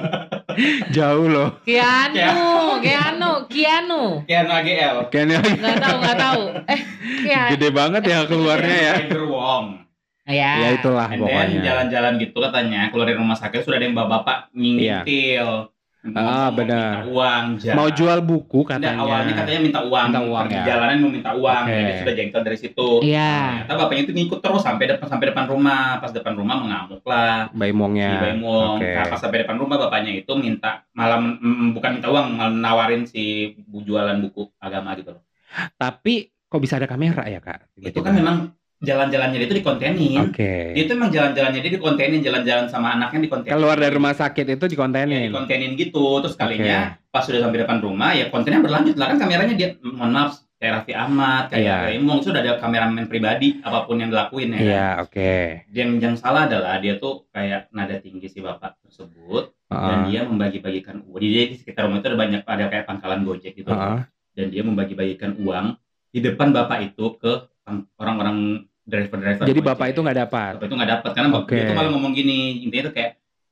Jauh 0.97 1.27
loh. 1.27 1.49
Keanu, 1.61 2.25
Keanu, 2.79 3.31
Keanu. 3.45 4.03
Keanu 4.23 4.49
AGL. 4.51 4.95
Kayaknya 5.07 5.37
Nggak 5.39 5.77
tahu, 5.77 5.97
nggak 6.01 6.17
tahu. 6.17 6.41
Eh, 6.65 6.79
Keanu. 7.21 7.49
gede 7.53 7.69
banget 7.71 8.01
ya 8.03 8.19
keluarnya 8.25 8.77
ya. 8.81 8.93
Tiger 9.01 9.23
Wong. 9.25 9.65
Ya. 10.27 10.51
Ya 10.59 10.69
itulah 10.73 11.07
And 11.07 11.23
pokoknya. 11.23 11.61
jalan-jalan 11.63 12.13
gitu 12.17 12.37
katanya 12.41 12.91
keluar 12.91 13.07
dari 13.07 13.15
rumah 13.15 13.37
sakit 13.37 13.63
sudah 13.63 13.77
ada 13.77 13.85
yang 13.85 13.95
bapak-bapak 13.95 14.51
ngintil. 14.51 15.07
Iya. 15.07 15.47
Ah, 16.13 16.47
benar. 16.49 17.01
Minta 17.01 17.09
uang. 17.09 17.45
ja- 17.57 17.75
Mau 17.75 17.89
jual 17.89 18.19
buku 18.21 18.59
katanya. 18.63 19.01
awalnya 19.01 19.33
katanya 19.33 19.59
minta 19.59 19.81
uang. 19.81 20.07
Minta 20.07 20.23
uang, 20.23 20.45
ya. 20.47 20.63
jalanan 20.63 20.97
mau 21.01 21.11
minta 21.11 21.31
uang. 21.33 21.63
Oke. 21.65 21.75
Jadi 21.75 21.93
sudah 21.99 22.13
jengkel 22.13 22.41
dari 22.45 22.57
situ. 22.57 22.89
Iya. 23.01 23.33
Ternyata 23.63 23.73
bapaknya 23.75 24.03
itu 24.05 24.13
ngikut 24.13 24.39
terus 24.39 24.61
sampai 24.61 24.85
depan 24.87 25.07
sampai 25.07 25.25
depan 25.33 25.45
rumah. 25.47 25.83
Pas 25.97 26.11
depan 26.13 26.33
rumah 26.33 26.55
mengamuk 26.57 27.01
lah. 27.03 27.49
Baimongnya. 27.51 28.11
Si 28.11 28.17
Baimong. 28.23 28.77
Oke. 28.79 28.91
Nah, 28.93 29.05
pas 29.09 29.19
sampai 29.19 29.37
depan 29.43 29.57
rumah 29.57 29.77
bapaknya 29.77 30.11
itu 30.13 30.31
minta 30.35 30.85
malah 30.93 31.17
mm, 31.19 31.73
bukan 31.73 31.89
minta 31.97 32.07
uang, 32.07 32.25
malah 32.33 32.53
nawarin 32.53 33.03
si 33.03 33.51
bu 33.57 33.81
jualan 33.81 34.15
buku 34.21 34.47
agama 34.57 34.93
gitu 34.95 35.11
loh. 35.11 35.23
Tapi 35.75 36.29
kok 36.47 36.61
bisa 36.61 36.77
ada 36.77 36.85
kamera 36.85 37.25
ya 37.25 37.39
kak? 37.39 37.71
Itu 37.75 37.99
kan 37.99 38.13
memang 38.13 38.53
jalan-jalannya 38.77 39.37
dia 39.37 39.47
itu 39.47 39.57
dikontenin. 39.57 40.19
Oke. 40.29 40.77
Dia 40.77 40.81
itu 40.85 40.91
memang 40.93 41.09
jalan-jalannya 41.09 41.59
dia 41.59 41.73
dikontenin, 41.73 42.21
jalan-jalan 42.21 42.65
sama 42.69 42.93
anaknya 42.93 43.25
dikontenin. 43.25 43.53
Keluar 43.53 43.75
dari 43.75 43.93
rumah 43.93 44.13
sakit 44.13 44.45
itu 44.47 44.59
Ya, 44.59 44.69
dikontenin. 44.69 45.29
dikontenin 45.29 45.71
gitu. 45.73 46.21
Terus 46.21 46.35
kalinya 46.35 46.95
pas 47.09 47.25
sudah 47.25 47.41
sampai 47.41 47.65
depan 47.65 47.81
rumah 47.81 48.13
ya 48.13 48.29
kontennya 48.29 48.61
berlanjut 48.61 48.93
lah 48.93 49.09
kan 49.09 49.17
kameranya 49.17 49.57
dia 49.57 49.73
mohon 49.81 50.13
maaf 50.13 50.37
kayak 50.57 50.73
Raffi 50.73 50.93
Ahmad, 50.93 51.43
kayak 51.49 51.61
Iya. 51.61 51.75
kayak 51.85 51.95
Imong 51.97 52.17
itu 52.17 52.27
udah 52.29 52.41
ada 52.41 52.53
kameramen 52.57 53.05
pribadi 53.05 53.47
apa 53.61 53.85
pun 53.85 53.97
yang 53.97 54.09
dilakuin 54.09 54.53
ya. 54.53 54.59
Iya, 54.59 54.87
oke. 55.01 55.33
Yang 55.69 55.89
yang 56.01 56.15
salah 56.17 56.45
adalah 56.45 56.77
dia 56.77 56.97
tuh 56.97 57.29
kayak 57.29 57.69
nada 57.69 57.97
tinggi 57.97 58.25
si 58.25 58.41
bapak 58.41 58.77
tersebut 58.81 59.53
Heeh. 59.69 59.85
dan 59.85 59.97
dia 60.09 60.21
membagi-bagikan 60.25 61.05
uang. 61.05 61.21
Jadi 61.21 61.53
di 61.53 61.55
sekitar 61.57 61.85
rumah 61.85 62.01
itu 62.01 62.09
ada 62.09 62.17
banyak 62.17 62.41
ada 62.41 62.65
kayak 62.69 62.85
pangkalan 62.85 63.21
Gojek 63.21 63.53
gitu. 63.53 63.69
Heeh. 63.69 64.01
Dan 64.33 64.47
dia 64.49 64.61
membagi-bagikan 64.61 65.37
uang 65.41 65.77
di 66.09 66.19
depan 66.21 66.49
bapak 66.49 66.93
itu 66.93 67.05
ke 67.17 67.45
orang-orang 67.95 68.37
driver-driver. 68.83 69.43
Jadi 69.43 69.59
bapak 69.59 69.87
itu 69.91 69.99
nggak 69.99 70.19
dapat. 70.23 70.51
Bapak 70.57 70.67
itu 70.67 70.75
nggak 70.75 70.91
dapat 70.95 71.09
karena 71.11 71.29
bapak 71.29 71.47
tuh 71.51 71.75
malah 71.75 71.91
ngomong 71.91 72.13
gini 72.13 72.39
intinya 72.63 72.83
tuh 72.87 72.93
kayak 72.95 73.11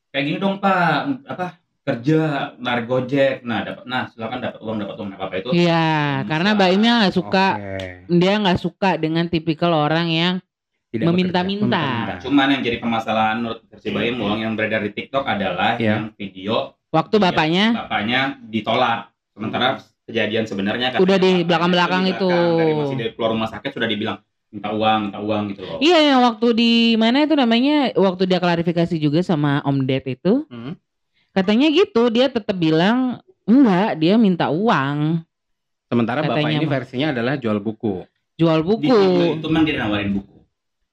kayak 0.09 0.23
gini 0.25 0.37
dong 0.39 0.55
pak 0.57 0.91
apa 1.27 1.59
kerja 1.85 2.19
narik 2.57 2.87
gojek 2.87 3.43
nah 3.43 3.61
dapat 3.61 3.83
nah 3.83 4.07
silakan 4.09 4.39
dapat 4.41 4.57
uang 4.57 4.77
dapat 4.79 4.95
uang 4.95 5.09
nah 5.11 5.19
bapak 5.19 5.37
itu 5.43 5.49
Iya, 5.53 5.85
Bisa. 6.17 6.27
karena 6.31 6.49
Mbak 6.55 6.69
Imnya 6.71 6.91
nggak 6.97 7.13
suka, 7.13 7.47
Oke. 7.53 7.77
dia 8.09 8.33
nggak 8.39 8.57
suka 8.57 8.89
dengan 8.95 9.25
tipikal 9.27 9.71
orang 9.71 10.07
yang 10.09 10.35
Tidak 10.89 11.11
Meminta-minta. 11.11 12.15
cuman 12.23 12.55
yang 12.55 12.63
jadi 12.63 12.79
permasalahan 12.79 13.43
menurut 13.43 13.59
versi 13.67 13.91
Baim 13.91 14.15
Wong 14.15 14.39
yang 14.39 14.55
beredar 14.55 14.79
di 14.79 14.95
TikTok 14.95 15.27
adalah 15.27 15.75
Iya. 15.75 15.91
yang 15.91 16.03
video 16.15 16.73
waktu 16.87 17.15
Iya. 17.19 17.23
bapaknya 17.27 17.65
bapaknya 17.75 18.19
ditolak 18.47 19.11
sementara 19.35 19.67
kejadian 20.05 20.45
sebenarnya 20.45 20.87
Udah 20.95 21.17
di 21.17 21.41
belakang-belakang 21.41 22.03
di 22.03 22.11
itu. 22.11 22.29
belakang, 22.29 22.57
dari 22.57 22.73
masih 22.73 22.95
dari 22.95 23.11
keluar 23.11 23.29
rumah 23.31 23.49
sakit 23.49 23.71
sudah 23.71 23.85
dibilang 23.85 24.17
minta 24.47 24.69
uang 24.69 25.01
minta 25.03 25.19
uang 25.19 25.43
gitu 25.51 25.61
loh 25.61 25.77
Iya, 25.79 25.97
yang 26.07 26.19
waktu 26.23 26.47
di 26.53 26.71
mana 26.95 27.17
itu 27.21 27.33
namanya? 27.33 27.91
Waktu 27.91 28.23
dia 28.23 28.37
klarifikasi 28.37 28.95
juga 28.95 29.19
sama 29.19 29.59
Om 29.61 29.83
Ded 29.83 30.05
itu, 30.07 30.45
Hmm. 30.45 30.77
katanya 31.31 31.67
gitu, 31.67 32.07
dia 32.07 32.27
tetap 32.27 32.55
bilang 32.55 33.19
enggak, 33.43 33.97
dia 33.97 34.15
minta 34.15 34.47
uang, 34.47 35.25
Sementara 35.85 36.19
bapak 36.19 36.41
Katanya 36.41 36.55
ini 36.55 36.65
mah. 36.65 36.71
versinya 36.71 37.07
adalah 37.11 37.33
jual 37.35 37.57
buku 37.59 38.09
jual 38.35 38.59
di 38.59 38.67
video 38.83 38.97
buku. 38.99 39.37
itu 39.37 39.47
memang 39.47 39.63
dia 39.63 39.75
nawarin 39.79 40.11
buku 40.11 40.33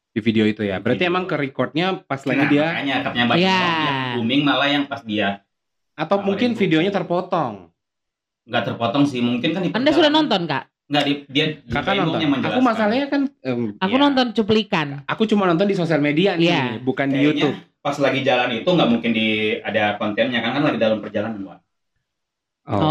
di 0.09 0.21
video 0.21 0.45
itu 0.45 0.63
ya. 0.63 0.77
Di 0.77 0.85
Berarti 0.85 1.01
video. 1.01 1.11
emang 1.11 1.25
ke 1.25 1.35
recordnya 1.35 1.87
pas 1.99 2.21
lagi 2.21 2.39
Nah, 2.39 2.51
dia 2.51 2.65
makanya 2.67 2.97
katanya 3.03 3.25
Baim 3.27 3.41
Iya. 3.41 3.57
Yang 3.57 3.97
booming 4.13 4.43
malah 4.45 4.69
yang 4.69 4.85
pas 4.85 5.01
dia 5.03 5.29
atau 5.95 6.17
mungkin 6.21 6.53
buku. 6.53 6.61
videonya 6.61 6.93
terpotong. 6.93 7.72
Nggak 8.45 8.63
terpotong 8.65 9.05
sih 9.05 9.19
mungkin 9.19 9.51
kan 9.51 9.61
di 9.61 9.71
Anda 9.71 9.91
sudah 9.91 10.11
nonton 10.11 10.45
kak? 10.45 10.65
nggak 10.85 11.05
di, 11.05 11.13
dia 11.27 11.45
di 11.57 11.73
Kakak 11.73 11.95
nonton. 11.97 12.21
Aku 12.43 12.61
masalahnya 12.61 13.07
kan 13.09 13.25
em, 13.41 13.73
Aku 13.79 13.97
Iya. 13.97 14.03
nonton 14.03 14.27
cuplikan. 14.33 15.01
aku 15.07 15.25
cuma 15.25 15.47
nonton 15.47 15.65
di 15.65 15.73
sosial 15.73 15.99
media 15.99 16.37
nih, 16.37 16.47
Iya. 16.47 16.63
bukan 16.79 17.09
di 17.09 17.17
Kayaknya 17.17 17.29
YouTube. 17.49 17.57
pas 17.81 17.97
lagi 17.97 18.21
jalan 18.21 18.51
itu 18.53 18.69
nggak 18.69 18.89
mungkin 18.91 19.11
di 19.11 19.27
ada 19.59 19.97
kontennya 19.97 20.39
kan 20.39 20.53
kan 20.53 20.63
lagi 20.63 20.77
dalam 20.77 20.99
perjalanan 20.99 21.41
Wak. 21.43 21.59
Oh. 22.63 22.77
Oh, 22.77 22.83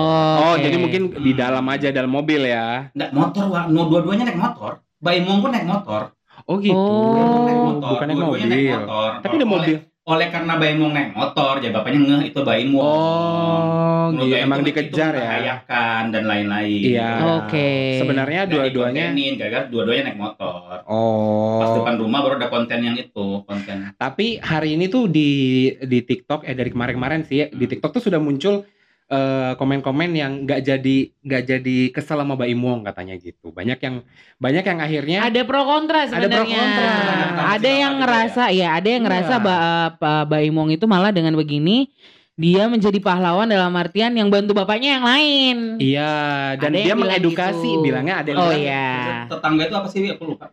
Oh, 0.41 0.51
oke. 0.51 0.63
jadi 0.63 0.75
mungkin 0.75 1.01
di 1.13 1.31
Hmm. 1.31 1.39
dalam 1.39 1.65
aja 1.65 1.87
dalam 1.89 2.09
mobil 2.09 2.41
ya. 2.41 2.89
nggak 2.91 3.11
motor 3.11 3.45
Wak. 3.47 3.65
no 3.69 3.81
dua-duanya 3.85 4.23
naik 4.25 4.39
motor 4.39 4.71
Baim 4.97 5.23
Wong 5.23 5.39
pun 5.39 5.51
naik 5.51 5.63
motor 5.65 6.01
Oh 6.43 6.57
gitu. 6.57 6.73
Oh. 6.73 7.45
naik 7.45 7.59
motor 7.61 7.89
bukan 7.91 8.05
naik 8.07 8.17
dua-duanya 8.17 8.47
naik 8.47 8.57
mobil. 8.57 8.79
motor 8.81 9.09
Tapi 9.19 9.33
ada 9.33 9.37
Oleh- 9.37 9.51
mobil. 9.53 9.77
Oleh 10.11 10.27
karena 10.27 10.53
Baim 10.55 10.77
Wong 10.77 10.91
naik 10.91 11.11
motor 11.11 11.57
jadi 11.57 11.71
bapaknya 11.71 11.99
ngeh 12.01 12.21
itu 12.27 12.39
Baim 12.41 12.69
Wong 12.71 12.83
Oh, 12.83 14.05
Menurut 14.11 14.27
gitu. 14.27 14.35
Baim 14.35 14.45
emang 14.45 14.59
itu- 14.59 14.67
dikejar 14.67 14.91
itu 15.09 15.15
ya. 15.15 15.23
membahayakan 15.23 16.03
dan 16.09 16.23
lain-lain 16.25 16.81
Iya. 16.83 17.09
Oke. 17.37 17.69
Sebenarnya 17.97 18.41
Nggak 18.41 18.51
dua-duanya. 18.51 19.05
gara-gara 19.37 19.65
dua-duanya 19.65 20.03
naik 20.05 20.19
motor 20.19 20.59
pas 20.81 20.83
Oh. 20.85 21.75
depan 21.77 21.95
rumah 21.95 22.19
baru 22.19 22.35
ada 22.35 22.47
konten 22.47 22.79
yang 22.79 22.95
itu 22.95 23.27
konten 23.41 23.95
Tapi 23.95 24.27
hari 24.37 24.75
ini 24.75 24.85
tuh 24.85 25.07
di 25.07 25.29
di 25.77 25.99
TikTok 26.01 26.43
eh 26.43 26.51
dari 26.51 26.69
kemarin-kemarin 26.69 27.23
sih 27.23 27.47
di 27.47 27.55
Hmm. 27.57 27.71
TikTok 27.71 27.91
tuh 27.93 28.03
sudah 28.03 28.17
muncul 28.17 28.67
eh, 29.11 29.51
komen-komen 29.53 30.09
yang 30.11 30.31
nggak 30.43 30.61
jadi 30.63 30.97
nggak 31.19 31.43
jadi 31.45 31.77
kesel 31.91 32.17
sama 32.17 32.33
Mbak 32.33 32.49
Imong 32.49 32.79
katanya 32.81 33.13
gitu. 33.15 33.51
Banyak 33.51 33.77
yang 33.77 33.95
banyak 34.37 34.63
yang 34.63 34.79
akhirnya 34.79 35.19
Ada 35.27 35.41
pro 35.43 35.61
kontra 35.63 35.99
Ada 36.01 36.09
pro 36.09 36.17
sebenarnya. 36.17 36.57
kontra. 36.57 36.89
Ada 37.51 37.69
yang 37.69 37.93
ngerasa 37.99 38.43
ya, 38.49 38.67
ada 38.73 38.87
yang 38.87 39.03
ngerasa 39.03 39.33
Iya. 39.33 39.43
Ba, 39.43 39.55
Pak 39.95 40.23
Baimong 40.25 40.71
itu 40.71 40.87
malah 40.87 41.11
dengan 41.11 41.35
begini 41.35 41.91
dia 42.33 42.65
menjadi 42.65 42.97
pahlawan 42.97 43.45
dalam 43.45 43.69
artian 43.75 44.15
yang 44.15 44.31
bantu 44.31 44.55
bapaknya 44.55 44.97
yang 44.97 45.05
lain. 45.05 45.57
iya 45.77 46.11
dan 46.57 46.71
Ada 46.73 46.81
dia 46.81 46.95
mengedukasi 46.95 47.69
gitu. 47.69 47.83
bilangnya 47.83 48.23
ada 48.23 48.29
yang 48.31 48.39
Oh 48.39 48.49
bilang, 48.49 48.63
iya. 48.63 48.89
tetangga 49.29 49.63
itu 49.67 49.75
apa 49.75 49.87
sih 49.91 50.01
aku 50.09 50.23
lupa 50.25 50.49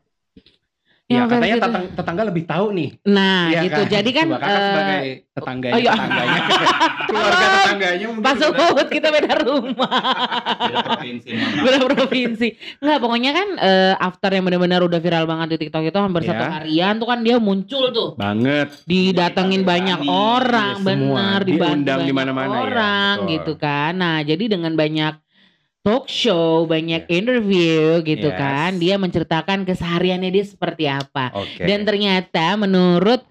ya 1.09 1.15
Yang 1.15 1.27
katanya 1.27 1.41
versi 1.41 1.57
itu. 1.57 1.65
tetang- 1.65 1.91
tetangga 1.97 2.23
lebih 2.23 2.45
tahu 2.45 2.67
nih. 2.71 2.88
Nah, 3.03 3.41
Iya 3.49 3.61
gitu. 3.65 3.81
Jadi 3.88 4.11
kan 4.12 4.27
Coba 4.27 4.37
kakak 4.38 4.53
eh, 4.53 4.61
sebagai 4.61 5.00
tetangganya, 5.33 5.73
oh 5.73 5.79
iya. 5.79 5.91
tetangganya, 5.91 6.41
keluarga 7.09 7.47
tetangganya 7.49 8.07
mungkin 8.07 8.25
sudah- 8.29 8.59
Suhud 8.61 8.88
kita 8.88 9.09
beda 9.09 9.33
rumah. 9.41 9.91
beda 10.61 10.79
provinsi 10.85 11.29
beda 11.65 11.79
provinsi. 11.83 12.49
Enggak, 12.79 12.99
pokoknya 12.99 13.31
kan 13.33 13.49
eh, 13.59 13.95
after 13.99 14.31
yang 14.31 14.45
benar-benar 14.45 14.81
udah 14.83 14.99
viral 14.99 15.25
banget 15.25 15.49
di 15.49 15.67
TikTok 15.67 15.83
itu 15.83 15.99
hampir 15.99 16.21
Ya. 16.21 16.29
satu 16.29 16.45
harian 16.47 16.95
tuh 16.95 17.09
kan 17.09 17.19
dia 17.21 17.37
muncul 17.38 17.85
tuh. 17.88 18.09
banget. 18.15 18.69
didatengin 18.85 19.09
Didatengin 19.09 19.62
banyak 19.65 19.99
Rani, 19.99 20.09
orang 20.12 20.75
iya, 20.75 20.85
semua. 20.85 21.17
benar 21.17 21.41
Diundang 21.43 22.00
di 22.03 22.12
mana-mana 22.12 22.47
ya, 22.47 22.61
orang 22.61 23.17
betul. 23.19 23.31
gitu 23.31 23.53
kan 23.57 23.93
nah 23.95 24.21
jadi 24.21 24.45
dengan 24.47 24.73
banyak 24.75 25.15
talk 25.88 26.04
show 26.07 26.62
banyak 26.64 27.09
interview 27.09 27.80
gitu 28.02 28.28
Yes. 28.28 28.37
kan 28.37 28.76
dia 28.76 28.95
menceritakan 28.95 29.64
kesehariannya 29.64 30.28
dia 30.28 30.45
seperti 30.45 30.85
apa 30.85 31.33
Oke. 31.33 31.64
dan 31.64 31.83
ternyata 31.83 32.54
menurut 32.54 33.25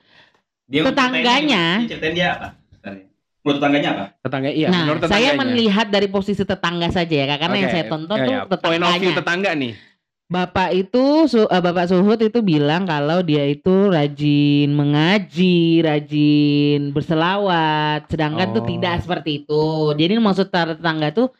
Dia 0.65 0.83
Tetangganya. 0.83 1.85
ceritain 1.85 1.85
dia, 1.85 1.85
dia 1.85 1.89
ceritain 1.93 2.13
dia 2.13 2.27
apa? 2.33 2.47
Menurut 3.39 3.63
tetangganya 3.63 3.89
apa? 3.89 4.05
Tetangga 4.19 4.49
iya, 4.51 4.67
nah, 4.67 4.83
menurut 4.83 5.01
saya 5.01 5.07
tetangganya. 5.31 5.39
melihat 5.47 5.87
dari 5.87 6.07
posisi 6.07 6.43
tetangga 6.43 6.87
saja 6.91 7.15
ya, 7.15 7.25
Kak. 7.25 7.39
karena 7.39 7.55
yang 7.55 7.69
Oke, 7.69 7.75
saya 7.77 7.85
tonton 7.87 8.17
iya, 8.17 8.25
tuh 8.25 8.33
iya. 8.33 8.41
Point 8.43 8.51
of 8.51 8.59
view 8.59 8.75
tetangganya. 8.75 9.11
tetangga 9.15 9.51
nih. 9.55 9.73
Bapak 10.27 10.69
itu, 10.75 11.03
Su- 11.25 11.47
eh, 11.47 11.61
Bapak 11.63 11.87
Suhut 11.87 12.19
itu 12.19 12.43
bilang 12.43 12.83
kalau 12.83 13.23
dia 13.23 13.47
itu 13.47 13.87
rajin 13.87 14.67
mengaji, 14.67 15.79
rajin 15.79 16.91
berselawat, 16.91 18.03
sedangkan 18.05 18.51
tuh 18.51 18.59
Oh. 18.59 18.67
tidak 18.67 18.95
seperti 18.99 19.31
itu. 19.39 19.65
Jadi 19.95 20.11
maksud 20.19 20.47
tetangga 20.47 21.15
tuh 21.15 21.31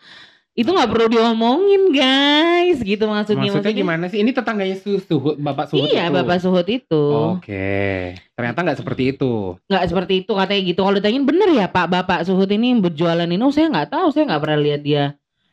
itu 0.58 0.74
nggak 0.74 0.90
perlu 0.90 1.06
diomongin 1.06 1.94
guys, 1.94 2.82
gitu 2.82 3.06
maksudnya. 3.06 3.46
Maksudnya 3.46 3.78
gimana 3.78 4.10
sih? 4.10 4.26
Ini 4.26 4.34
tetangganya 4.34 4.74
Su- 4.82 4.98
Suhut, 4.98 5.38
Bapak 5.38 5.70
Suhut 5.70 5.86
Iya, 5.86 6.10
itu. 6.10 6.16
Bapak 6.18 6.38
Suhut 6.42 6.66
itu. 6.66 7.04
Oke. 7.38 8.18
Ternyata 8.34 8.66
nggak 8.66 8.82
seperti 8.82 9.14
itu. 9.14 9.54
nggak 9.70 9.86
seperti 9.86 10.14
itu 10.26 10.32
katanya 10.34 10.62
gitu. 10.66 10.82
Kalau 10.82 10.98
ditanyain 10.98 11.26
bener 11.30 11.50
ya 11.54 11.70
Pak 11.70 11.88
Bapak 11.94 12.20
Suhut 12.26 12.50
ini 12.50 12.74
berjualan 12.82 13.30
ini, 13.30 13.38
oh 13.38 13.54
saya 13.54 13.70
nggak 13.70 13.94
tahu, 13.94 14.10
saya 14.10 14.34
nggak 14.34 14.42
pernah 14.42 14.58
lihat 14.58 14.82
dia 14.82 15.04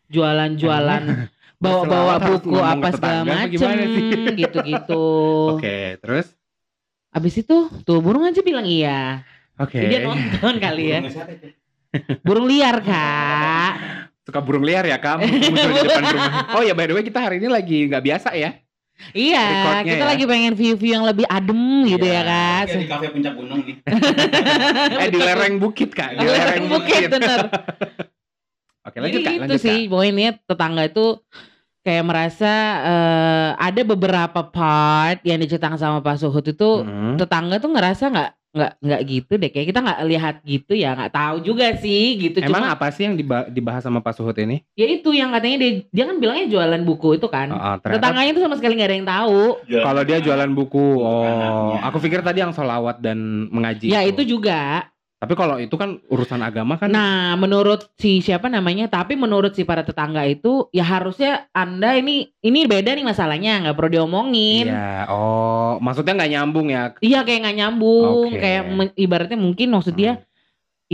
jualan-jualan 0.08 1.02
bawa-bawa 1.64 2.14
buku 2.25 2.56
apa 2.64 2.88
segala 2.96 3.20
macem 3.28 3.61
sih? 3.61 4.32
gitu-gitu. 4.40 5.04
Oke, 5.61 6.00
terus? 6.00 6.32
Abis 7.12 7.44
itu 7.44 7.68
tuh 7.84 8.00
burung 8.00 8.25
aja 8.25 8.40
bilang 8.40 8.64
iya. 8.64 9.20
Oke. 9.61 9.84
Dia 9.84 10.00
nonton 10.00 10.56
kali 10.56 10.84
ya. 10.96 11.00
Burung 12.25 12.49
liar 12.49 12.80
kak. 12.80 13.73
Suka 14.25 14.40
burung 14.40 14.64
liar 14.64 14.83
ya 14.83 14.97
kamu 14.97 15.21
muncul 15.28 15.52
di 15.71 15.81
depan 15.87 16.02
rumah. 16.09 16.33
Oh 16.54 16.62
ya 16.62 16.73
by 16.73 16.85
the 16.85 16.95
way 16.95 17.04
kita 17.04 17.21
hari 17.21 17.37
ini 17.37 17.47
lagi 17.47 17.85
nggak 17.87 18.02
biasa 18.02 18.33
ya. 18.33 18.57
Iya, 19.11 19.43
Recordnya 19.43 19.85
kita 19.90 20.00
ya. 20.00 20.09
lagi 20.09 20.25
pengen 20.25 20.52
view-view 20.54 20.93
yang 20.93 21.02
lebih 21.02 21.26
adem 21.26 21.61
gitu 21.85 22.07
Iya, 22.07 22.14
ya 22.14 22.23
kak. 22.23 22.62
Kayak 22.64 22.78
di 22.78 22.87
kafe 22.87 23.07
puncak 23.11 23.33
gunung 23.35 23.61
nih. 23.61 23.76
Eh 25.02 25.09
di 25.11 25.19
lereng 25.19 25.54
bukit 25.59 25.90
kak, 25.90 26.11
di 26.14 26.23
Lereng 26.23 26.31
lereng 26.31 26.64
bukit 26.71 26.95
bukit. 26.95 27.11
bener. 27.11 27.40
Oke 28.87 28.97
lanjut 28.99 29.16
Jadi 29.16 29.26
kak, 29.26 29.33
itu 29.35 29.40
lanjut 29.43 29.61
sih, 29.61 29.78
kak. 29.78 29.90
pokoknya 29.90 30.11
ini 30.11 30.25
tetangga 30.40 30.83
itu 30.87 31.07
kayak 31.85 32.03
merasa 32.03 32.53
eh, 32.83 33.49
ada 33.61 33.83
beberapa 33.85 34.41
part 34.43 35.21
yang 35.23 35.37
diceritakan 35.37 35.76
sama 35.76 35.99
Pak 36.00 36.17
Suhut 36.17 36.43
itu 36.43 36.71
Hmm. 36.81 37.14
tetangga 37.14 37.57
tuh 37.57 37.71
ngerasa 37.71 38.09
nggak 38.09 38.31
nggak 38.55 38.73
nggak 38.81 39.00
gitu 39.05 39.33
deh. 39.35 39.50
Kayak 39.50 39.67
kita 39.69 39.81
nggak 39.83 40.00
lihat 40.07 40.35
gitu 40.43 40.73
ya 40.73 40.95
nggak 40.95 41.11
tahu 41.11 41.37
juga 41.43 41.75
sih 41.75 42.17
gitu. 42.17 42.38
Emang 42.38 42.62
cuma 42.62 42.73
apa 42.73 42.87
sih 42.88 43.03
yang 43.03 43.14
diba- 43.14 43.49
dibahas 43.49 43.83
sama 43.83 43.99
Pak 43.99 44.14
Suhut 44.14 44.37
ini? 44.37 44.62
ya 44.73 44.87
itu 44.87 45.11
yang 45.11 45.29
katanya 45.29 45.57
dia 45.59 45.71
dia 45.85 46.05
kan 46.07 46.17
bilangnya 46.17 46.47
jualan 46.49 46.83
buku 46.83 47.19
itu 47.19 47.26
kan. 47.26 47.50
Oh, 47.50 47.59
oh, 47.59 47.75
ternyata 47.76 47.99
tetangganya 48.00 48.31
itu 48.31 48.41
sama 48.41 48.55
sekali 48.55 48.73
nggak 48.75 48.88
ada 48.88 48.97
yang 48.97 49.11
tahu. 49.11 49.41
Kalau 49.67 50.03
dia 50.03 50.19
jualan 50.21 50.50
buku, 50.50 50.87
oh, 50.97 51.75
aku 51.83 51.99
pikir 51.99 52.23
tadi 52.23 52.41
yang 52.41 52.55
solawat 52.55 52.97
dan 52.99 53.19
mengaji. 53.50 53.91
ya 53.91 54.00
itu 54.00 54.23
juga 54.25 54.87
Tapi 55.25 55.40
kalau 55.40 55.57
itu 55.57 55.73
kan 55.81 55.97
urusan 56.12 56.45
agama 56.45 56.76
kan. 56.76 56.93
nah 56.93 57.33
menurut 57.40 57.88
si 57.97 58.21
siapa 58.21 58.52
namanya 58.52 58.93
tapi 58.93 59.16
menurut 59.16 59.57
si 59.57 59.64
para 59.64 59.81
tetangga 59.81 60.21
itu 60.28 60.69
ya 60.69 60.85
harusnya 60.85 61.49
anda 61.57 61.97
ini 61.97 62.28
ini 62.45 62.69
beda 62.69 62.93
nih 62.93 63.09
masalahnya 63.09 63.64
nggak 63.64 63.73
perlu 63.73 63.88
diomongin 63.97 64.69
Iya, 64.69 65.09
oh, 65.09 65.81
maksudnya 65.81 66.12
nggak 66.12 66.33
nyambung 66.37 66.69
ya? 66.69 66.93
Iya 67.00 67.25
kayak 67.25 67.40
nggak 67.40 67.57
nyambung, 67.57 68.28
Oke. 68.28 68.37
kayak 68.37 68.62
ibaratnya 69.00 69.38
mungkin 69.40 69.73
maksud 69.73 69.97
dia 69.97 70.21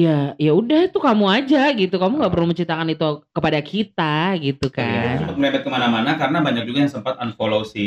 ya 0.01 0.33
ya 0.35 0.53
udah 0.53 0.87
itu 0.87 0.97
kamu 0.97 1.25
aja 1.29 1.69
gitu, 1.73 1.93
kamu 1.93 2.15
nggak 2.17 2.31
Oh. 2.31 2.35
perlu 2.35 2.47
menceritakan 2.49 2.89
itu 2.89 3.05
kepada 3.29 3.61
kita 3.61 4.15
gitu 4.39 4.67
Iya, 4.67 4.79
kan. 4.79 5.17
sempat 5.21 5.37
mepet 5.37 5.61
ke 5.61 5.69
mana-mana 5.69 6.11
karena 6.15 6.39
banyak 6.41 6.65
juga 6.65 6.79
yang 6.81 6.89
sempat 6.91 7.15
unfollow 7.19 7.63
si 7.63 7.87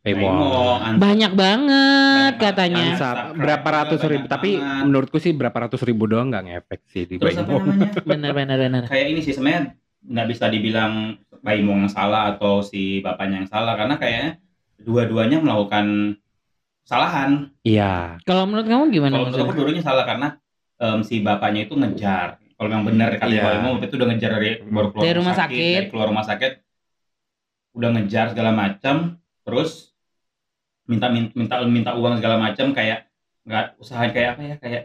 un- 0.00 0.96
Banyak 0.96 1.32
banget 1.34 2.32
Banyak 2.32 2.40
katanya. 2.40 2.84
berapa 3.34 3.68
ratus 3.74 4.00
ribu, 4.02 4.24
tapi 4.26 4.56
banget. 4.56 4.82
menurutku 4.82 5.18
sih 5.18 5.32
berapa 5.32 5.58
ratus 5.62 5.82
ribu 5.82 6.06
doang 6.06 6.28
nggak 6.28 6.44
ngefek 6.46 6.80
sih 6.86 7.04
di 7.04 7.16
Terus? 7.16 7.36
Bener 8.02 8.32
bener 8.32 8.56
bener. 8.58 8.82
Kayak 8.86 9.06
ini 9.08 9.20
sih 9.20 9.32
sebenarnya 9.32 9.76
nggak 10.02 10.26
bisa 10.28 10.44
dibilang 10.48 10.92
Paymong 11.38 11.80
yang 11.80 11.92
salah 11.92 12.30
atau 12.30 12.62
si 12.62 12.98
bapaknya 12.98 13.42
yang 13.42 13.50
salah 13.50 13.74
karena 13.74 13.98
kayaknya 13.98 14.38
dua-duanya 14.78 15.38
melakukan 15.38 16.14
kesalahan. 16.80 17.50
Iya, 17.62 18.18
Kalau 18.22 18.46
menurut 18.46 18.66
kamu 18.66 18.84
gimana 18.90 19.12
Kalau 19.12 19.26
menurut 19.28 19.42
aku 19.44 19.54
dua-duanya 19.54 19.82
salah 19.82 20.02
karena 20.02 20.28
em, 20.82 21.00
si 21.00 21.14
bapaknya 21.20 21.64
itu 21.64 21.74
ngejar. 21.74 22.42
Kalau 22.52 22.68
yang 22.68 22.82
benar 22.82 23.10
kata 23.12 23.26
Iya. 23.28 23.42
Paymong 23.42 23.78
itu 23.80 23.94
udah 23.96 24.08
ngejar 24.08 24.30
dari 24.32 24.50
baru 24.60 24.88
keluar 24.90 25.02
Dari 25.02 25.16
rumah 25.16 25.34
sakit. 25.36 25.72
dari 25.72 25.86
keluar 25.88 26.06
rumah 26.08 26.22
sakit 26.24 26.52
udah 27.72 27.88
ngejar 27.90 28.26
segala 28.28 28.50
macam 28.52 29.16
terus 29.40 29.96
minta 30.84 31.08
minta 31.08 31.32
minta, 31.32 31.54
minta 31.64 31.90
uang 31.92 32.20
segala 32.20 32.36
macam 32.36 32.70
kayak 32.70 33.08
nggak 33.42 33.64
usaha 33.78 34.02
kayak 34.06 34.28
apa 34.30 34.42
ya 34.44 34.56
kayak 34.58 34.82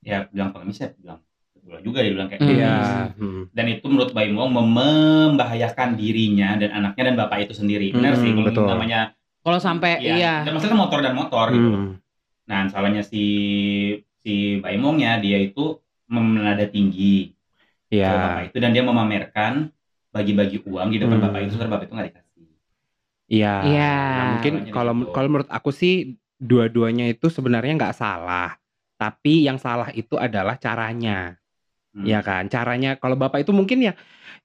ya 0.00 0.18
bilang 0.28 0.52
pengemis 0.52 0.78
ya 0.78 0.92
bilang 0.94 1.18
betul 1.56 1.80
juga 1.82 1.98
dia 2.00 2.12
bilang 2.12 2.28
kayak 2.28 2.40
pengemis. 2.40 2.88
Hmm. 3.16 3.42
dan 3.50 3.64
itu 3.66 3.84
menurut 3.84 4.12
Baimong 4.12 4.50
mem- 4.50 4.70
membahayakan 4.70 5.96
dirinya 5.96 6.54
dan 6.54 6.70
anaknya 6.70 7.02
dan 7.04 7.16
bapak 7.16 7.38
itu 7.42 7.54
sendiri 7.54 7.90
benar 7.90 8.12
Hmm, 8.12 8.20
sih 8.20 8.30
kalau 8.30 8.46
betul. 8.46 8.66
namanya 8.68 9.00
Kalau 9.40 9.58
sampai 9.58 9.90
iya 9.98 10.14
iya. 10.14 10.34
dan 10.44 10.52
maksudnya 10.52 10.76
motor 10.76 11.00
dan 11.00 11.14
motor 11.14 11.46
gitu 11.48 11.68
Hmm. 11.72 11.92
nah 12.44 12.60
salahnya 12.66 13.00
si 13.00 13.24
si 14.28 14.60
Baimongnya 14.60 15.16
dia 15.24 15.38
itu 15.40 15.80
menada 16.12 16.64
tinggi 16.68 17.32
Iya. 17.88 18.12
bapak 18.12 18.52
itu 18.52 18.56
dan 18.60 18.70
dia 18.76 18.84
memamerkan 18.84 19.72
bagi-bagi 20.12 20.60
uang 20.68 20.88
di 20.92 20.98
depan 21.00 21.16
Hmm. 21.20 21.24
bapak 21.32 21.38
itu 21.48 21.50
sebenarnya 21.56 21.72
bapak 21.74 21.86
itu 21.88 21.94
nggak 21.96 22.08
dikasih 22.12 22.26
Iya. 23.28 23.54
Iya. 23.60 23.92
Nah, 24.16 24.24
mungkin 24.36 24.52
kalau 24.72 24.92
gitu. 24.96 25.12
kalau 25.12 25.28
menurut 25.28 25.50
aku 25.52 25.70
sih 25.72 26.16
dua-duanya 26.40 27.04
itu 27.12 27.28
sebenarnya 27.28 27.72
nggak 27.76 27.96
salah. 27.96 28.56
Tapi 28.96 29.44
yang 29.46 29.60
salah 29.60 29.92
itu 29.92 30.16
adalah 30.16 30.56
caranya. 30.56 31.36
Hmm. 31.92 32.04
Ya 32.08 32.20
kan? 32.24 32.48
Caranya 32.48 32.96
kalau 33.00 33.16
Bapak 33.20 33.44
itu 33.44 33.52
mungkin 33.52 33.80
ya 33.84 33.92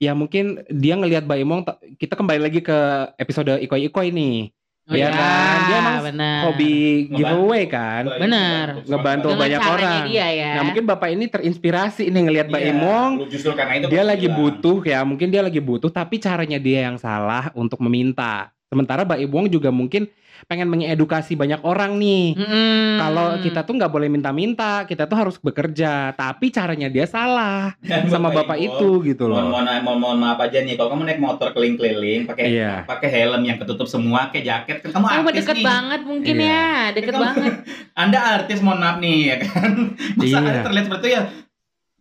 ya 0.04 0.12
mungkin 0.16 0.64
dia 0.68 0.96
ngelihat 1.00 1.24
Mbak 1.28 1.40
Imong 1.44 1.62
ta- 1.68 1.80
kita 2.02 2.16
kembali 2.20 2.40
lagi 2.44 2.60
ke 2.64 2.78
episode 3.20 3.56
Ikoi-Ikoi 3.64 4.10
nih. 4.12 4.36
Oh, 4.84 4.92
Iya 4.94 5.10
kan? 5.10 5.58
Dia 5.64 5.78
emang 5.80 5.98
benar. 6.04 6.40
Hobi 6.46 6.76
giveaway 7.08 7.64
kan. 7.66 8.04
Benar. 8.20 8.84
Ngebantu 8.84 9.28
Dengan 9.32 9.42
banyak 9.42 9.62
orang. 9.64 10.02
dia 10.06 10.28
ya. 10.30 10.52
Nah, 10.56 10.64
mungkin 10.64 10.84
Bapak 10.86 11.10
ini 11.10 11.26
terinspirasi 11.28 12.04
nih 12.08 12.22
ngelihat 12.22 12.48
Mbak 12.52 12.62
Iya, 12.62 12.72
Imong 12.72 13.12
lu 13.18 13.26
justru 13.26 13.52
karena 13.52 13.74
itu 13.80 13.88
dia 13.88 14.04
lagi 14.04 14.28
bilang. 14.28 14.40
butuh 14.40 14.80
ya 14.84 15.00
mungkin 15.02 15.28
dia 15.28 15.42
lagi 15.42 15.58
butuh 15.58 15.88
tapi 15.88 16.16
caranya 16.18 16.60
dia 16.60 16.86
yang 16.86 16.96
salah 16.96 17.50
untuk 17.54 17.82
meminta 17.82 18.53
sementara 18.74 19.02
Mbak 19.04 19.20
Ibuang 19.22 19.48
juga 19.48 19.70
mungkin 19.70 20.10
pengen 20.44 20.68
mengedukasi 20.68 21.34
banyak 21.34 21.64
orang 21.64 21.96
nih 21.96 22.36
Mm-mm. 22.36 23.00
kalau 23.00 23.40
kita 23.40 23.64
tuh 23.64 23.74
nggak 23.74 23.88
boleh 23.88 24.12
minta-minta 24.12 24.84
kita 24.84 25.06
tuh 25.06 25.16
harus 25.16 25.38
bekerja 25.38 26.12
tapi 26.12 26.50
caranya 26.50 26.90
dia 26.90 27.06
salah 27.06 27.72
Dan 27.80 28.12
sama 28.12 28.28
bapak 28.28 28.58
Imong, 28.58 28.76
itu 28.76 28.90
gitu 29.08 29.24
loh 29.26 29.40
mohon, 29.40 29.64
mohon, 29.80 30.00
mohon 30.02 30.18
maaf 30.18 30.42
aja 30.42 30.60
nih 30.60 30.76
kalau 30.76 30.92
kamu 30.92 31.04
naik 31.06 31.22
motor 31.22 31.48
keliling-keliling 31.50 32.28
pakai 32.28 32.46
iya 32.50 32.84
pakai 32.84 33.08
helm 33.10 33.40
yang 33.42 33.56
ketutup 33.56 33.88
semua 33.88 34.28
kayak 34.28 34.44
jaket 34.44 34.78
kan 34.82 34.90
kamu 34.92 35.06
Oh, 35.06 35.14
artis 35.24 35.32
deket 35.40 35.56
nih 35.56 35.66
banget 35.66 36.02
mungkin 36.04 36.36
Iya. 36.36 36.50
ya, 36.50 36.68
deket 36.92 37.14
Kamu- 37.14 37.24
banget. 37.24 37.54
anda 38.04 38.20
artis 38.36 38.60
mohon 38.60 38.80
maaf 38.82 38.98
nih 39.00 39.18
ya 39.24 39.36
kan 39.40 39.70
masa 40.18 40.28
Iya. 40.28 40.38
Anda 40.42 40.60
terlihat 40.62 40.86
seperti 40.86 41.06
itu 41.06 41.14
ya 41.14 41.24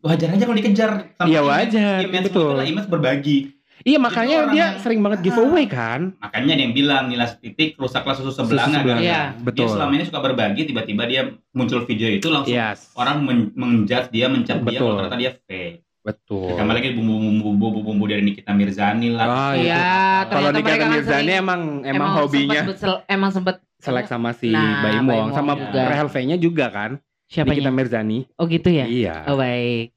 wajar 0.02 0.28
aja 0.28 0.42
kalau 0.42 0.58
dikejar 0.58 0.90
sama 1.14 1.28
Iya, 1.30 1.40
wajar, 1.42 1.98
image 2.02 2.26
betul. 2.26 2.58
image 2.58 2.88
berbagi 2.90 3.38
iya 3.82 3.96
makanya 3.96 4.36
orang 4.40 4.52
dia 4.52 4.60
yang- 4.62 4.78
sering 4.78 5.00
banget 5.00 5.20
giveaway 5.22 5.64
kan 5.64 6.00
makanya 6.16 6.52
dia 6.52 6.62
yang 6.62 6.72
bilang 6.72 7.04
nilas 7.06 7.34
titik 7.36 7.74
rusaklah 7.74 8.12
susu 8.12 8.30
sebelah 8.30 8.64
Susu 8.64 8.76
sebelah. 8.76 8.98
Iya. 8.98 9.22
dia 9.32 9.42
betul 9.42 9.68
selama 9.68 9.92
ini 9.92 10.04
suka 10.04 10.18
berbagi 10.20 10.62
tiba-tiba 10.64 11.02
dia 11.04 11.22
muncul 11.50 11.82
video 11.82 12.08
itu 12.08 12.26
langsung 12.26 12.50
yes 12.50 12.92
orang 12.94 13.16
men- 13.20 13.52
menjudge 13.52 14.08
dia 14.08 14.26
mencap 14.26 14.60
dia 14.62 14.78
kalau 14.78 14.96
ternyata 14.98 15.16
dia 15.16 15.32
fake 15.40 15.82
betul 16.02 16.50
Ditambah 16.50 16.74
lagi 16.74 16.88
bumbu-bumbu 16.92 17.46
bumbu 17.80 18.04
dari 18.04 18.22
Nikita 18.22 18.50
Mirzani 18.50 19.08
lah 19.08 19.22
Oh, 19.22 19.52
Iya, 19.52 19.62
iya. 19.64 19.86
kalau 20.26 20.50
Kata 20.50 20.74
kan 20.74 20.90
Mirzani 20.90 21.22
sering- 21.22 21.38
emang 21.38 21.60
emang, 21.84 22.08
hobinya 22.18 22.58
sempet 22.60 22.74
besel- 22.74 23.02
emang 23.06 23.30
sempet 23.30 23.56
selek 23.78 24.06
sama 24.06 24.30
si 24.32 24.50
Nah, 24.50 24.82
Mbak 24.82 24.92
Imong 24.96 25.26
sama 25.30 25.52
juga. 25.56 25.82
Rahel 25.84 26.08
V-nya 26.08 26.36
juga 26.36 26.66
kan 26.68 26.90
siapa 27.24 27.50
Nikita 27.50 27.70
Mirzani 27.70 28.26
Oh 28.34 28.44
gitu 28.44 28.66
ya? 28.68 28.84
iya 28.84 29.22
Oh 29.24 29.34
baik. 29.36 29.94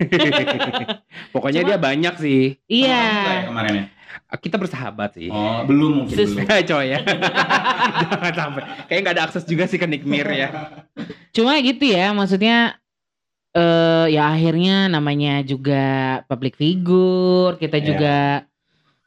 Pokoknya 1.34 1.60
Cuma- 1.62 1.68
dia 1.68 1.78
banyak 1.78 2.14
sih. 2.16 2.42
Iya. 2.66 3.04
Kayak 3.22 3.44
kemarin 3.46 3.74
ya 3.74 3.86
Kita 4.32 4.56
bersahabat 4.56 5.10
sih. 5.14 5.26
oh 5.26 5.62
belum 5.64 6.02
mungkin 6.02 6.14
Sus- 6.14 6.34
belum 6.34 6.46
Coy 6.70 6.86
ya. 6.88 6.98
Jangan 8.10 8.32
sampai. 8.32 8.62
Kayaknya 8.86 9.02
nggak 9.02 9.16
ada 9.16 9.24
akses 9.24 9.44
juga 9.44 9.64
sih 9.66 9.76
ke 9.76 9.86
Nikmir 9.86 10.26
ya. 10.26 10.48
Cuma 11.30 11.58
gitu 11.58 11.82
ya, 11.84 12.10
maksudnya 12.10 12.78
eh 13.50 14.06
ya 14.08 14.30
akhirnya 14.30 14.86
namanya 14.86 15.42
juga 15.42 15.82
public 16.26 16.54
figure, 16.54 17.58
kita 17.58 17.78
Iya. 17.78 17.86
juga 17.86 18.16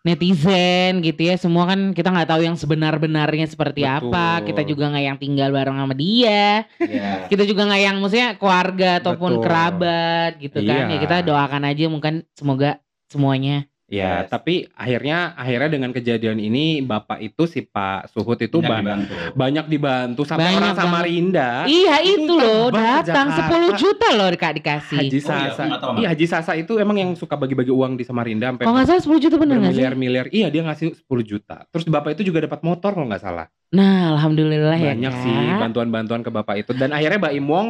netizen 0.04 1.00
gitu 1.00 1.32
ya. 1.32 1.36
Semua 1.40 1.66
kan 1.66 1.96
kita 1.96 2.12
nggak 2.12 2.30
tahu 2.30 2.42
yang 2.44 2.60
sebenar-benarnya 2.60 3.48
seperti 3.48 3.88
Betul. 3.88 4.12
apa. 4.12 4.44
Kita 4.44 4.62
juga 4.68 4.92
nggak 4.92 5.06
yang 5.08 5.18
tinggal 5.18 5.50
bareng 5.50 5.80
sama 5.80 5.96
dia. 5.96 6.68
Iya. 6.78 7.32
Kita 7.32 7.44
juga 7.48 7.66
nggak 7.66 7.82
yang 7.82 7.96
maksudnya 8.04 8.30
keluarga 8.36 9.00
ataupun 9.00 9.32
Betul. 9.40 9.44
kerabat 9.48 10.32
gitu 10.44 10.60
kan. 10.62 10.92
Iya. 10.92 10.94
Ya 10.94 10.98
kita 11.00 11.16
doakan 11.24 11.64
aja 11.66 11.84
mungkin 11.90 12.14
semoga 12.36 12.84
semuanya 13.10 13.66
Ya, 13.94 14.26
Yes. 14.26 14.34
tapi 14.34 14.66
akhirnya 14.74 15.38
akhirnya 15.38 15.70
dengan 15.70 15.92
kejadian 15.92 16.42
ini 16.42 16.82
bapak 16.82 17.22
itu 17.22 17.46
si 17.46 17.62
Pak 17.62 18.10
Suhut 18.10 18.42
itu 18.42 18.58
Banyak 18.58 18.66
ba- 18.66 18.82
dibantu. 18.82 19.14
banyak 19.32 19.66
dibantu 19.68 20.22
sampai 20.26 20.50
Banyak 20.50 20.62
orang. 20.66 20.74
Samarinda 20.76 21.50
Iya 21.64 21.96
Itu 22.02 22.26
itu 22.26 22.34
loh 22.34 22.74
datang 22.74 23.30
Jakarta. 23.30 23.54
10 23.54 23.78
juta 23.78 24.08
loh 24.12 24.28
Kak 24.34 24.54
dikasih. 24.56 24.98
Haji 24.98 25.14
Oh 25.14 25.22
iya, 25.22 25.30
Sasa. 25.54 25.64
Mak. 25.64 25.80
Iya, 25.96 26.08
Haji 26.10 26.26
Sasa 26.26 26.52
itu 26.56 26.74
emang 26.76 26.98
yang 26.98 27.12
suka 27.14 27.36
bagi-bagi 27.36 27.70
uang 27.70 27.94
di 27.94 28.02
Samarinda 28.02 28.50
sampai 28.50 28.66
Kalau 28.66 28.74
nggak 28.74 28.88
salah 28.90 29.04
10 29.04 29.22
juta 29.22 29.36
bener 29.38 29.56
nggak 29.56 29.70
sih? 29.70 29.78
miliar-miliar. 29.78 30.26
Iya, 30.28 30.48
dia 30.50 30.62
ngasih 30.64 30.88
10 31.00 31.22
juta. 31.22 31.56
Terus 31.68 31.86
bapak 31.86 32.10
itu 32.14 32.26
juga 32.26 32.42
dapat 32.42 32.60
motor 32.60 32.92
kalau 32.92 33.06
nggak 33.06 33.22
salah. 33.22 33.46
Nah 33.70 34.10
alhamdulillah 34.12 34.74
ya 34.76 34.92
Banyak 34.92 35.14
sih 35.20 35.38
bantuan-bantuan 35.56 36.22
ke 36.22 36.30
bapak 36.30 36.56
itu 36.60 36.72
dan 36.74 36.90
akhirnya 36.90 37.20
Mbak 37.20 37.34
Imong 37.36 37.68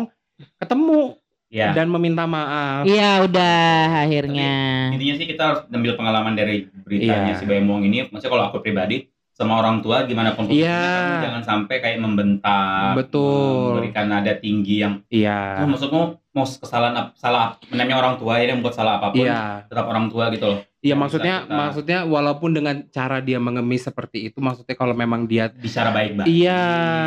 ketemu 0.58 1.20
Ya. 1.54 1.70
dan 1.70 1.86
meminta 1.86 2.26
maaf. 2.26 2.82
Iya 2.82 3.22
udah 3.22 4.02
akhirnya. 4.02 4.90
Intinya 4.90 5.16
sih 5.22 5.28
kita 5.30 5.44
harus 5.46 5.62
ambil 5.70 5.94
pengalaman 5.94 6.34
dari 6.34 6.66
beritanya 6.82 7.38
Iya. 7.38 7.38
si 7.38 7.46
Baimong 7.46 7.86
ini. 7.86 8.10
Maksudnya 8.10 8.34
kalau 8.34 8.46
aku 8.50 8.58
pribadi 8.66 9.06
sama 9.34 9.62
orang 9.62 9.82
tua 9.82 10.06
gimana 10.10 10.34
pun 10.34 10.50
posisinya, 10.50 10.66
Iya. 10.66 10.98
kamu 10.98 11.26
jangan 11.26 11.44
sampai 11.46 11.76
kayak 11.78 11.98
membentak, 12.02 12.94
Betul. 12.98 13.78
memberikan 13.78 14.06
nada 14.10 14.34
tinggi 14.34 14.82
yang 14.82 15.06
Iya. 15.10 15.62
oh, 15.62 15.70
maksudmu 15.70 16.02
mau 16.34 16.46
kesalahan 16.46 17.14
salah 17.14 17.62
namanya 17.70 18.02
orang 18.02 18.16
tua 18.18 18.42
ya 18.42 18.50
membuat 18.54 18.74
salah 18.74 18.98
apa 18.98 19.14
pun 19.14 19.22
Iya. 19.22 19.70
tetap 19.70 19.86
orang 19.86 20.10
tua 20.10 20.34
gitu 20.34 20.50
loh. 20.50 20.60
Iya 20.84 20.94
maksudnya 20.94 21.36
kita- 21.40 21.56
maksudnya 21.56 22.00
walaupun 22.04 22.52
dengan 22.52 22.76
cara 22.86 23.18
dia 23.18 23.40
mengemis 23.40 23.82
seperti 23.82 24.28
itu 24.28 24.38
maksudnya 24.38 24.76
kalau 24.76 24.92
memang 24.92 25.24
dia 25.24 25.48
Bicara 25.48 25.90
baik-baik. 25.90 26.28
iya 26.28 26.60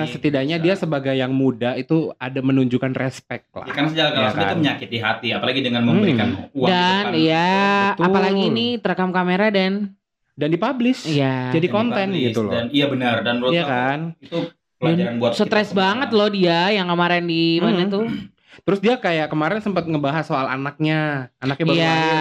setidaknya 0.07 0.57
Bisa. 0.57 0.65
dia 0.65 0.75
sebagai 0.75 1.13
yang 1.13 1.29
muda 1.29 1.77
itu 1.77 2.09
ada 2.17 2.41
menunjukkan 2.41 2.97
respect 2.97 3.53
lah. 3.53 3.65
Ya, 3.65 3.73
karena 3.73 3.89
secara 3.91 4.09
Iya 4.09 4.17
langsung 4.19 4.41
itu 4.41 4.49
kan? 4.49 4.57
menyakiti 4.59 4.99
hati, 4.99 5.29
apalagi 5.31 5.61
dengan 5.61 5.83
memberikan 5.85 6.29
uang 6.51 6.67
Dan 6.67 6.81
gitu 6.81 7.05
kan. 7.05 7.13
iya 7.15 7.53
Betul. 7.93 8.05
apalagi 8.09 8.43
ini 8.49 8.67
terekam 8.77 9.11
kamera 9.11 9.47
dan 9.51 9.73
Dan 10.33 10.49
dipublish. 10.51 11.05
iya. 11.05 11.49
Jadi 11.51 11.67
Dan 11.67 11.75
konten 11.75 12.07
dipublish. 12.11 12.27
gitu 12.27 12.41
loh. 12.43 12.53
Dan 12.55 12.67
iya 12.71 12.87
benar 12.87 13.15
dan 13.21 13.35
menurut 13.37 13.53
Iya 13.53 13.65
kan? 13.67 13.99
itu 14.19 14.39
pelajaran 14.77 15.15
buat 15.17 15.33
Stres 15.35 15.71
banget 15.73 16.09
loh 16.11 16.29
dia 16.29 16.69
yang 16.71 16.85
kemarin 16.87 17.25
di 17.25 17.57
mana 17.59 17.77
Hmm. 17.79 17.93
tuh? 17.93 18.05
Terus 18.63 18.81
dia 18.81 18.97
kayak 18.97 19.29
kemarin 19.29 19.61
sempat 19.61 19.85
ngebahas 19.85 20.25
soal 20.25 20.47
anaknya, 20.47 21.29
anaknya 21.37 21.65
baru 21.67 21.77
Iya. 21.77 21.91
lahir. 21.91 22.17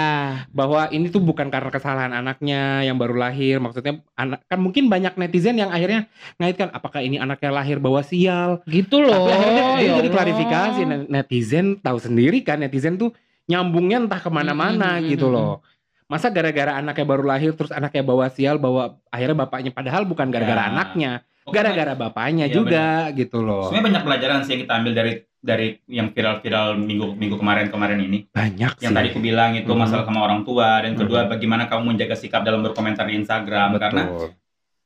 Bahwa 0.51 0.81
ini 0.89 1.07
tuh 1.07 1.21
bukan 1.21 1.47
karena 1.47 1.69
kesalahan 1.69 2.11
anaknya 2.11 2.83
yang 2.83 2.97
baru 2.97 3.15
lahir, 3.15 3.61
maksudnya 3.61 4.03
anak 4.13 4.43
kan 4.49 4.59
mungkin 4.59 4.89
banyak 4.89 5.15
netizen 5.15 5.55
yang 5.55 5.71
akhirnya 5.71 6.09
ngaitkan 6.35 6.73
apakah 6.73 6.99
ini 6.99 7.15
anaknya 7.15 7.53
lahir 7.53 7.77
bawa 7.79 8.03
sial. 8.03 8.59
Gitu 8.65 8.99
loh. 8.99 9.29
Tapi 9.29 9.31
akhirnya 9.31 9.63
dia, 9.79 9.85
ya 9.85 9.91
jadi 10.01 10.09
klarifikasi 10.09 10.81
Net- 10.83 11.07
netizen 11.07 11.65
tahu 11.79 11.97
sendiri 12.01 12.41
kan 12.41 12.59
netizen 12.59 12.97
tuh 12.97 13.15
nyambungnya 13.45 14.01
entah 14.01 14.19
ke 14.19 14.27
mana-mana 14.27 14.97
Mm, 14.97 15.05
mm, 15.05 15.09
gitu 15.13 15.29
loh. 15.29 15.61
Masa 16.05 16.29
gara-gara 16.29 16.77
anaknya 16.77 17.05
baru 17.05 17.23
lahir 17.25 17.53
terus 17.53 17.73
anaknya 17.73 18.01
bawa 18.01 18.29
sial 18.29 18.57
bawa 18.57 18.97
akhirnya 19.09 19.37
bapaknya 19.41 19.71
padahal 19.71 20.05
bukan 20.05 20.29
gara-gara 20.29 20.65
Ya. 20.65 20.69
anaknya, 20.69 21.11
gara-gara 21.45 21.93
bapaknya 21.93 22.49
Iya, 22.49 22.53
juga 22.53 22.85
gitu 23.13 23.45
loh. 23.45 23.69
Sebenarnya 23.69 23.85
banyak 23.93 24.03
pelajaran 24.03 24.39
sih 24.41 24.51
yang 24.53 24.61
kita 24.65 24.73
ambil 24.73 24.93
dari 24.93 25.13
dari 25.45 25.67
yang 25.85 26.09
viral-viral 26.09 26.73
minggu 26.73 27.13
minggu 27.13 27.37
kemarin-kemarin 27.37 28.01
ini. 28.01 28.25
Banyak 28.33 28.81
Yang 28.81 28.89
sih. 28.89 28.97
tadi 28.97 29.07
aku 29.13 29.21
bilang 29.21 29.53
itu 29.53 29.69
Mhm. 29.69 29.77
masalah 29.77 30.01
sama 30.03 30.25
orang 30.25 30.41
tua 30.41 30.81
dan 30.81 30.97
kedua 30.97 31.25
Mhm. 31.25 31.29
bagaimana 31.29 31.63
kamu 31.65 31.93
menjaga 31.93 32.17
sikap 32.17 32.41
dalam 32.41 32.65
berkomentar 32.65 33.05
di 33.05 33.13
Instagram 33.15 33.67
Betul. 33.71 33.81
karena 33.85 34.01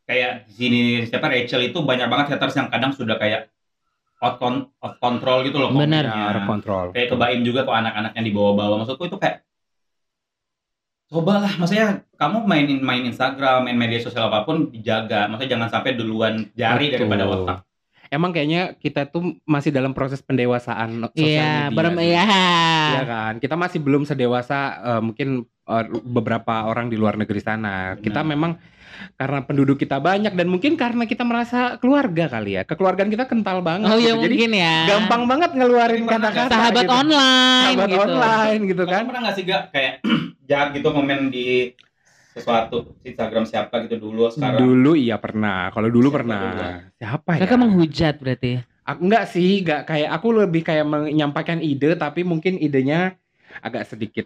kayak 0.03 0.31
di 0.45 0.53
sini 0.53 0.79
siapa 1.07 1.31
Rachel 1.31 1.63
itu 1.63 1.79
banyak 1.79 2.07
banget 2.07 2.35
haters 2.35 2.55
yang 2.55 2.67
kadang 2.67 2.91
sudah 2.91 3.15
kayak 3.15 3.47
out, 4.19 4.35
con- 4.35 4.67
out 4.83 4.99
control 4.99 5.47
gitu 5.47 5.63
loh 5.63 5.71
Benar. 5.71 6.11
Benar, 6.11 6.35
kontrol. 6.43 6.91
Kayak 6.91 7.15
kebaim 7.15 7.39
juga 7.39 7.63
kok 7.63 7.77
anak-anak 7.77 8.11
yang 8.13 8.25
dibawa-bawa 8.25 8.83
maksudku 8.83 9.07
itu 9.07 9.15
kayak 9.15 9.47
cobalah 11.09 11.49
maksudnya 11.57 12.05
kamu 12.15 12.45
mainin 12.45 12.79
main 12.79 13.01
Instagram 13.03 13.65
main 13.65 13.73
media 13.75 13.97
sosial 13.97 14.29
apa 14.29 14.45
pun 14.45 14.69
dijaga 14.69 15.25
maksudnya 15.25 15.57
jangan 15.57 15.69
sampai 15.73 15.97
duluan 15.97 16.45
jari 16.53 16.93
Betul. 16.93 17.09
daripada 17.09 17.25
otak 17.27 17.59
Emang 18.09 18.33
kayaknya 18.33 18.73
kita 18.73 19.05
tuh 19.05 19.37
masih 19.45 19.69
dalam 19.69 19.93
proses 19.93 20.17
pendewasaan 20.25 21.13
sosial 21.13 21.13
Iya, 21.13 21.69
media. 21.69 21.77
berem 21.77 21.93
sih. 21.93 22.09
ya. 22.09 22.25
Iya 22.89 23.03
kan, 23.05 23.33
kita 23.37 23.53
masih 23.53 23.79
belum 23.85 24.01
sedewasa 24.01 24.59
eh, 24.81 25.01
mungkin 25.05 25.27
eh, 25.45 25.85
beberapa 26.01 26.65
orang 26.65 26.89
di 26.89 26.97
luar 26.97 27.21
negeri 27.21 27.37
sana. 27.37 27.93
Benar. 27.93 28.01
Kita 28.01 28.25
memang 28.25 28.57
karena 29.15 29.39
penduduk 29.43 29.77
kita 29.77 29.97
banyak 29.97 30.33
dan 30.33 30.47
mungkin 30.47 30.75
karena 30.75 31.03
kita 31.03 31.23
merasa 31.23 31.75
keluarga 31.77 32.27
kali 32.27 32.55
ya. 32.55 32.63
Kekeluargaan 32.63 33.09
kita 33.09 33.25
kental 33.25 33.59
banget. 33.59 33.89
Oh 33.89 33.99
iya 33.99 34.15
gitu. 34.15 34.23
Jadi 34.25 34.35
mungkin 34.35 34.51
ya. 34.55 34.75
gampang 34.87 35.23
banget 35.25 35.51
ngeluarin 35.55 36.05
kata-kata. 36.05 36.51
Sahabat 36.51 36.85
gitu. 36.85 36.93
online 36.95 37.75
Sahabat 37.75 37.89
gitu. 37.89 38.01
online 38.01 38.61
gitu 38.67 38.83
Kamu 38.83 38.93
kan. 38.93 39.03
pernah 39.07 39.21
gak 39.25 39.35
sih 39.35 39.43
gak 39.43 39.63
kayak 39.71 39.93
jahat 40.49 40.67
gitu 40.73 40.87
komen 40.89 41.19
di 41.29 41.47
sesuatu 42.29 42.95
Instagram 43.01 43.43
siapa 43.43 43.83
gitu 43.89 43.97
dulu 43.99 44.29
sekarang 44.29 44.59
Dulu 44.61 44.91
iya 44.95 45.17
pernah. 45.17 45.73
Kalau 45.73 45.89
dulu 45.89 46.07
Siapa 46.07 46.17
pernah. 46.21 46.39
dulu? 46.45 46.67
Siapa 46.95 47.29
ya? 47.35 47.39
Kakak 47.43 47.59
menghujat 47.59 48.15
berarti. 48.21 48.51
Aku 48.85 48.99
enggak 49.05 49.25
sih, 49.29 49.61
enggak 49.61 49.81
kayak 49.85 50.09
aku 50.09 50.27
lebih 50.33 50.61
kayak 50.65 50.85
menyampaikan 50.85 51.61
ide 51.61 51.93
tapi 51.93 52.25
mungkin 52.25 52.57
idenya 52.57 53.13
agak 53.61 53.85
sedikit 53.85 54.25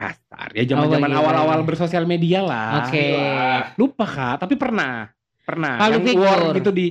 kasar. 0.00 0.48
Ya 0.50 0.64
zaman-zaman 0.66 1.04
Oh, 1.04 1.12
iya, 1.12 1.20
awal-awal 1.20 1.58
iya. 1.60 1.66
bersosial 1.66 2.04
media 2.04 2.40
lah. 2.40 2.88
Oke. 2.88 3.04
Wah, 3.12 3.62
Lupa 3.76 4.06
Kak, 4.06 4.34
tapi 4.40 4.56
pernah. 4.56 5.12
Pernah. 5.44 5.76
Public 5.78 6.00
Yang 6.06 6.16
war 6.18 6.38
figure. 6.40 6.56
gitu 6.56 6.70
di 6.72 6.86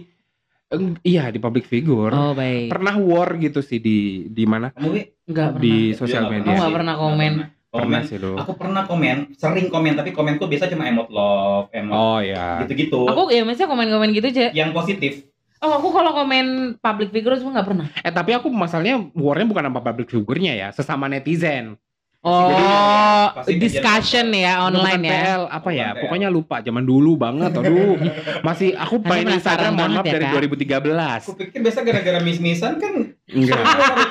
Eng- 0.69 1.01
iya 1.01 1.33
di 1.33 1.41
public 1.41 1.65
figure. 1.65 2.13
Oh 2.13 2.31
baik. 2.31 2.69
Pernah 2.69 2.93
war 2.95 3.33
gitu 3.35 3.59
sih 3.59 3.81
di 3.81 3.97
di 4.27 4.45
mana? 4.45 4.69
Enggak 4.77 5.57
pernah. 5.57 5.57
Di 5.57 5.75
sosial 5.93 6.23
nggak 6.23 6.33
media. 6.35 6.45
Oh, 6.45 6.55
nggak 6.55 6.61
sih. 6.63 6.77
pernah 6.77 6.95
komen. 6.95 7.31
pernah. 7.33 7.47
Pernah 7.69 7.85
komen 7.85 8.01
sih 8.03 8.17
dulu. 8.17 8.35
aku 8.35 8.51
pernah 8.55 8.81
komen 8.83 9.17
sering 9.31 9.67
komen 9.67 9.93
tapi 9.93 10.09
komenku 10.09 10.41
biasa 10.43 10.65
cuma 10.67 10.85
emot 10.85 11.05
love 11.07 11.69
emot 11.69 11.93
Oh 11.93 12.17
ya. 12.17 12.65
gitu-gitu 12.65 13.05
Aku 13.05 13.29
ya 13.29 13.45
maksudnya 13.45 13.69
komen-komen 13.69 14.09
gitu 14.09 14.25
aja. 14.27 14.49
yang 14.51 14.73
positif 14.73 15.21
Oh 15.59 15.75
aku 15.75 15.91
kalau 15.91 16.15
komen 16.15 16.45
public 16.75 17.11
figure 17.11 17.35
semua 17.35 17.51
nggak 17.55 17.67
pernah. 17.67 17.87
Eh 17.99 18.09
tapi 18.09 18.31
aku 18.31 18.47
masalahnya 18.47 19.11
warnya 19.11 19.45
bukan 19.45 19.65
sama 19.65 19.81
public 19.83 20.07
figure-nya 20.07 20.53
ya, 20.55 20.67
sesama 20.69 21.05
netizen. 21.05 21.77
Oh 22.19 23.31
pasti 23.31 23.55
discussion 23.55 24.27
ya 24.35 24.67
online 24.67 25.07
ya. 25.07 25.11
PL 25.15 25.43
apa 25.47 25.69
ya? 25.71 25.95
PL. 25.95 26.03
Pokoknya 26.03 26.27
lupa 26.27 26.59
zaman 26.59 26.83
dulu 26.83 27.15
banget. 27.15 27.55
Aduh. 27.55 27.95
Masih 28.47 28.75
aku 28.75 28.99
main 28.99 29.23
Instagram 29.23 29.71
mohon 29.71 29.95
maaf 29.95 30.03
ya, 30.03 30.19
dari 30.19 30.25
Kak? 30.27 30.35
2013. 30.83 31.23
aku 31.23 31.33
pikir 31.39 31.59
biasa 31.63 31.79
gara-gara 31.81 32.19
miss-missan 32.19 32.75
kan 32.75 32.93
Enggak. 33.23 33.63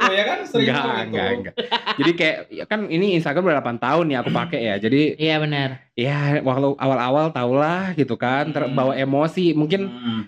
ya 0.09 0.23
kan 0.25 0.38
sering 0.49 0.73
Enggak, 0.73 0.81
gitu 0.81 0.88
enggak, 1.05 1.29
enggak. 1.37 1.55
Jadi 2.01 2.11
kayak 2.16 2.37
ya 2.49 2.64
kan 2.64 2.81
ini 2.88 3.07
Instagram 3.12 3.44
udah 3.44 3.61
8 3.61 3.77
tahun 3.77 4.07
ya 4.09 4.18
aku 4.25 4.31
pakai 4.33 4.61
ya. 4.64 4.75
Jadi 4.81 5.03
Iya 5.21 5.37
benar. 5.38 5.68
ya 5.92 6.18
waktu 6.40 6.68
awal-awal 6.75 7.27
tahulah 7.29 7.92
gitu 7.92 8.16
kan 8.16 8.49
terbawa 8.49 8.97
emosi. 8.97 9.53
Mungkin 9.53 9.85
Hmm. 9.85 10.23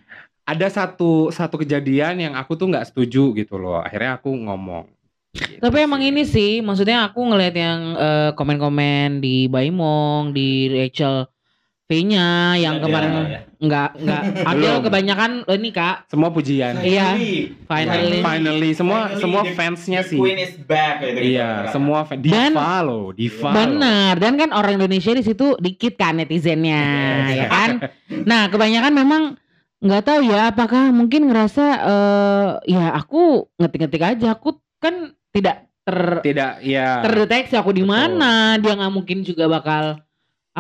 ada 0.45 0.69
satu 0.69 1.33
satu 1.33 1.57
kejadian 1.57 2.21
yang 2.21 2.35
aku 2.37 2.61
tuh 2.61 2.69
nggak 2.69 2.93
setuju 2.93 3.33
gitu 3.33 3.57
loh. 3.57 3.81
Akhirnya 3.81 4.21
aku 4.21 4.37
ngomong. 4.37 4.85
Gitu 5.31 5.63
Tapi 5.63 5.77
emang 5.79 6.03
ini 6.03 6.25
sih, 6.25 6.59
maksudnya 6.59 7.07
aku 7.07 7.23
ngelihat 7.23 7.55
yang 7.55 7.81
eh, 7.95 8.31
komen-komen 8.33 9.21
di 9.21 9.47
Baimong, 9.47 10.31
di 10.31 10.67
Rachel 10.69 11.31
V-nya 11.87 12.55
yang 12.57 12.79
Ada, 12.79 12.83
kemarin 12.83 13.11
ya. 13.11 13.41
nggak 13.59 13.89
nggak 13.99 14.23
ada 14.51 14.55
Belum. 14.57 14.83
kebanyakan 14.87 15.31
oh, 15.43 15.55
ini 15.55 15.71
kak 15.71 16.07
semua 16.07 16.31
pujian. 16.31 16.79
Iya. 16.79 17.15
Finally. 17.15 17.51
Finally. 17.67 18.19
Finally 18.23 18.71
semua 18.73 18.99
Finally, 19.05 19.21
semua 19.21 19.41
the- 19.43 19.55
fansnya 19.55 20.01
the 20.01 20.09
sih. 20.09 20.19
Queen 20.19 20.39
is 20.41 20.55
back 20.61 20.95
gitu, 21.01 21.11
gitu, 21.13 21.35
Iya, 21.35 21.51
ternyata. 21.67 21.73
semua 21.73 21.99
fan 22.03 22.19
diva 22.21 22.35
Dan- 22.37 22.55
loh, 22.85 23.07
diva. 23.11 23.51
benar 23.53 24.15
dan 24.17 24.33
kan 24.37 24.51
orang 24.51 24.73
Indonesia 24.77 25.11
di 25.11 25.23
situ 25.23 25.55
dikit 25.57 25.95
kan 25.95 26.15
netizennya 26.17 26.83
Yes. 27.27 27.37
ya 27.37 27.47
kan 27.49 27.71
nah 28.31 28.47
kebanyakan 28.47 28.93
memang 28.93 29.23
nggak 29.81 30.03
tahu 30.05 30.21
ya 30.25 30.51
apakah 30.51 30.91
mungkin 30.91 31.27
ngerasa 31.27 31.65
eh 31.81 32.47
ya 32.69 32.95
aku 32.95 33.51
ngetik-ngetik 33.57 34.03
aja 34.09 34.27
aku 34.33 34.55
kan 34.79 35.11
tidak 35.31 35.71
ter 35.81 36.21
Tidak, 36.23 36.53
ya. 36.63 37.01
terdeteksi 37.03 37.57
aku 37.57 37.73
di 37.73 37.85
mana 37.87 38.61
dia 38.61 38.77
nggak 38.77 38.93
mungkin 38.93 39.25
juga 39.25 39.49
bakal 39.49 39.99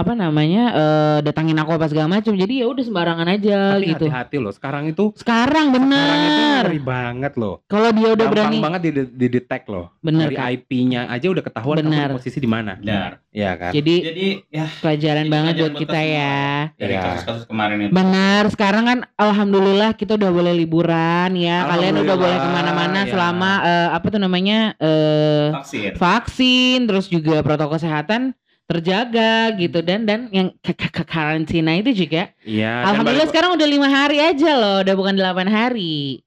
apa 0.01 0.13
namanya 0.15 0.63
eh 0.73 1.19
datangin 1.21 1.57
aku 1.57 1.77
apa 1.77 1.87
segala 1.87 2.09
macam 2.09 2.33
jadi 2.33 2.65
ya 2.65 2.67
udah 2.67 2.85
sembarangan 2.85 3.29
aja 3.29 3.59
Tapi 3.77 3.87
gitu 3.93 4.07
hati-hati 4.09 4.37
loh. 4.41 4.53
Sekarang 4.53 4.85
itu 4.87 5.05
sekarang 5.15 5.49
sekarang 5.51 5.67
itu 5.69 5.77
bener 5.77 6.65
ngeri 6.65 6.81
banget 6.81 7.33
loh. 7.37 7.61
kalau 7.67 7.91
dia 7.91 8.09
udah 8.09 8.27
Gampang 8.27 8.33
berani 8.33 8.59
banget 8.59 8.81
di, 8.81 8.91
di 9.11 9.27
detect 9.29 9.67
loh. 9.69 9.93
bener 10.01 10.29
Dari 10.29 10.37
Kak. 10.37 10.49
IP-nya 10.57 11.01
aja 11.07 11.27
udah 11.29 11.45
ketahuan 11.45 11.77
Benar. 11.79 12.09
kamu 12.09 12.17
posisi 12.17 12.39
di 12.39 12.49
mana. 12.49 12.73
Benar. 12.77 13.21
Iya 13.31 13.51
kan? 13.55 13.71
jadi 13.71 13.95
Jadi 14.03 14.27
ya 14.49 14.67
pelajaran 14.81 15.25
Ini 15.25 15.31
banget 15.31 15.53
buat 15.61 15.75
kita 15.77 16.01
ya 16.01 16.39
dari 16.75 16.95
Iya. 16.95 17.03
kasus-kasus 17.05 17.45
kemarin 17.47 17.79
itu. 17.81 17.93
Benar, 17.93 18.43
sekarang 18.51 18.85
kan 18.85 18.99
alhamdulillah 19.15 19.91
kita 19.95 20.17
udah 20.17 20.31
boleh 20.31 20.53
liburan 20.53 21.31
ya. 21.35 21.63
Kalian 21.67 21.95
udah 22.01 22.17
boleh 22.17 22.37
ke 22.37 22.49
mana-mana 22.49 23.01
ya. 23.05 23.11
selama 23.11 23.51
eh, 23.63 23.89
apa 23.93 24.07
tuh 24.09 24.19
namanya 24.19 24.59
eh 24.79 25.47
Vaksin. 25.53 25.93
vaksin, 25.95 26.79
terus 26.87 27.07
juga 27.07 27.41
protokol 27.41 27.77
kesehatan 27.77 28.35
terjaga 28.71 29.51
gitu 29.59 29.83
dan 29.83 30.07
dan 30.07 30.31
yang 30.31 30.55
ke- 30.63 30.79
ke- 30.79 30.95
ke- 30.95 31.09
karantina 31.11 31.75
itu 31.75 31.91
juga. 31.91 32.31
Iya. 32.47 32.87
dan 32.87 32.95
alhamdulillah 32.95 33.29
sekarang 33.35 33.51
udah 33.59 33.67
lima 33.67 33.89
hari 33.91 34.23
aja 34.23 34.51
loh, 34.55 34.87
udah 34.87 34.95
bukan 34.95 35.15
delapan 35.19 35.51
hari. 35.51 36.23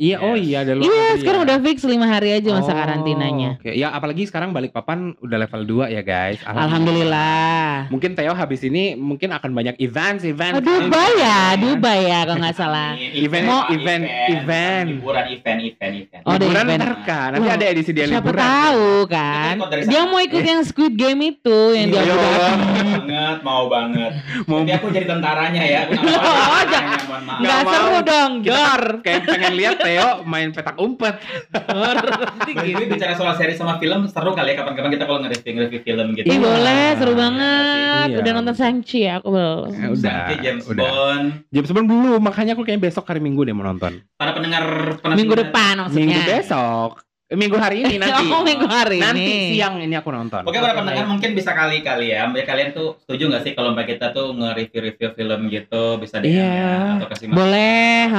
Iya, 0.00 0.16
oh 0.18 0.32
Yes. 0.32 0.42
iya 0.42 0.56
ada 0.58 0.72
luar 0.72 0.84
Iya, 0.86 0.96
negeri 1.04 1.20
sekarang 1.20 1.40
ya. 1.40 1.44
udah 1.44 1.58
fix 1.60 1.76
5 1.84 2.00
hari 2.02 2.30
aja 2.32 2.48
masa 2.50 2.72
Oh, 2.72 2.74
karantinanya. 2.74 3.50
Oke, 3.54 3.70
ya 3.70 3.88
apalagi 3.90 4.24
sekarang 4.24 4.50
Balikpapan 4.50 4.98
udah 5.14 5.36
level 5.38 5.62
2 5.62 5.92
ya 5.92 6.00
guys. 6.00 6.40
Alhamdulillah. 6.42 7.86
Mungkin 7.88 8.12
Theo 8.12 8.32
habis 8.32 8.60
ini 8.62 8.92
mungkin 8.94 9.28
akan 9.28 9.50
banyak 9.50 9.76
events, 9.78 10.24
event. 10.24 10.56
Oh, 10.56 10.62
Dubai 10.62 11.12
ya, 11.14 11.52
Dubai 11.54 12.00
ya 12.06 12.24
kalau 12.24 12.40
nggak 12.40 12.56
salah. 12.56 12.96
Event, 12.96 13.44
Mau- 13.44 13.68
event, 13.68 14.02
event. 14.30 14.86
Liburan 14.90 15.24
event, 15.28 15.58
event, 15.62 15.92
event. 15.94 16.22
Oh, 16.24 16.32
ada 16.32 16.40
liburan 16.40 16.64
event. 16.64 16.80
ntar 16.80 16.92
kan. 17.02 17.28
Nanti 17.30 17.44
Wah, 17.44 17.54
ada 17.54 17.66
edisi 17.66 17.90
dia 17.90 18.04
Siapa 18.06 18.16
liburan. 18.24 18.40
tahu 18.40 18.84
kan? 19.06 19.54
Dia 19.84 20.02
mau 20.06 20.18
ikut 20.18 20.40
yang 20.42 20.60
Squid 20.62 20.94
Game 20.94 21.20
itu 21.26 21.58
yang 21.70 21.86
dia 21.88 22.00
Iya. 22.00 22.14
udah 22.14 22.32
banget, 22.40 23.38
mau 23.42 23.62
banget. 23.66 24.12
Mau 24.44 24.58
Jadi 24.60 24.72
aku 24.72 24.86
jadi 24.88 25.06
tentaranya 25.06 25.60
ya. 25.62 25.80
Aku 25.84 25.92
Oh, 25.92 26.00
tentaranya, 26.00 26.64
jangan. 26.66 26.98
mohon 27.02 27.22
maaf. 27.22 27.38
nggak 27.38 27.60
mau. 27.60 27.70
seru 27.70 27.98
dong, 28.02 28.32
Dor. 28.42 28.82
kayak 29.00 29.20
pengen 29.24 29.52
lihat 29.54 29.76
Theo 29.90 30.22
main 30.22 30.54
petak 30.54 30.78
umpet. 30.78 31.18
Way, 31.50 32.78
gitu. 32.78 32.94
bicara 32.94 33.14
soal 33.18 33.34
seri 33.34 33.58
sama 33.58 33.82
film 33.82 34.06
seru 34.06 34.30
kali 34.38 34.54
ya 34.54 34.62
kapan-kapan 34.62 34.90
kita 34.94 35.04
kalau 35.10 35.18
nge-review 35.26 35.52
nge-review 35.58 35.80
film 35.82 36.06
gitu. 36.14 36.26
Iya. 36.30 36.38
boleh, 36.38 36.86
seru 36.94 37.12
banget. 37.18 38.06
Iya. 38.14 38.18
Udah 38.22 38.32
nonton 38.38 38.54
Shang-Chi 38.54 38.98
ya, 39.02 39.18
aku 39.18 39.28
belum. 39.34 39.70
Ya 39.74 39.88
udah, 39.90 40.14
Nanti 40.14 40.34
James 40.38 40.64
udah. 40.70 40.84
Bond. 40.86 41.26
Jam 41.50 41.64
sebelum 41.66 41.86
dulu, 41.90 42.12
makanya 42.22 42.54
aku 42.54 42.62
kayak 42.62 42.78
besok 42.78 43.10
hari 43.10 43.18
Minggu 43.18 43.42
deh 43.42 43.50
mau 43.50 43.66
nonton. 43.66 43.98
Para 44.14 44.30
pendengar 44.30 44.94
pendengar 45.02 45.18
Minggu 45.18 45.34
depan 45.34 45.74
maksudnya. 45.82 46.06
Minggu 46.06 46.20
besok. 46.22 46.90
Minggu 47.40 47.56
hari 47.62 47.86
ini 47.86 47.94
nanti. 48.02 48.26
Oh, 48.26 48.42
minggu 48.42 48.66
hari 48.66 48.98
nanti 48.98 49.22
ini. 49.22 49.54
siang 49.54 49.78
ini 49.78 49.94
aku 49.94 50.10
nonton. 50.10 50.42
Oke, 50.42 50.58
para 50.58 50.74
pendengar 50.74 51.06
mungkin 51.06 51.30
bisa 51.38 51.54
kali-kali 51.54 52.10
ya. 52.10 52.26
Mbak 52.26 52.42
kalian 52.42 52.70
tuh 52.74 52.98
setuju 53.06 53.30
nggak 53.30 53.42
sih 53.46 53.52
kalau 53.54 53.70
mbak 53.70 53.86
kita 53.86 54.10
tuh 54.10 54.34
nge-review-review 54.34 55.14
film 55.14 55.40
gitu 55.46 55.84
bisa 56.02 56.18
Iya. 56.18 56.42
ya, 56.42 56.74
atau 56.98 57.06
kasih 57.06 57.26
Boleh, 57.30 58.10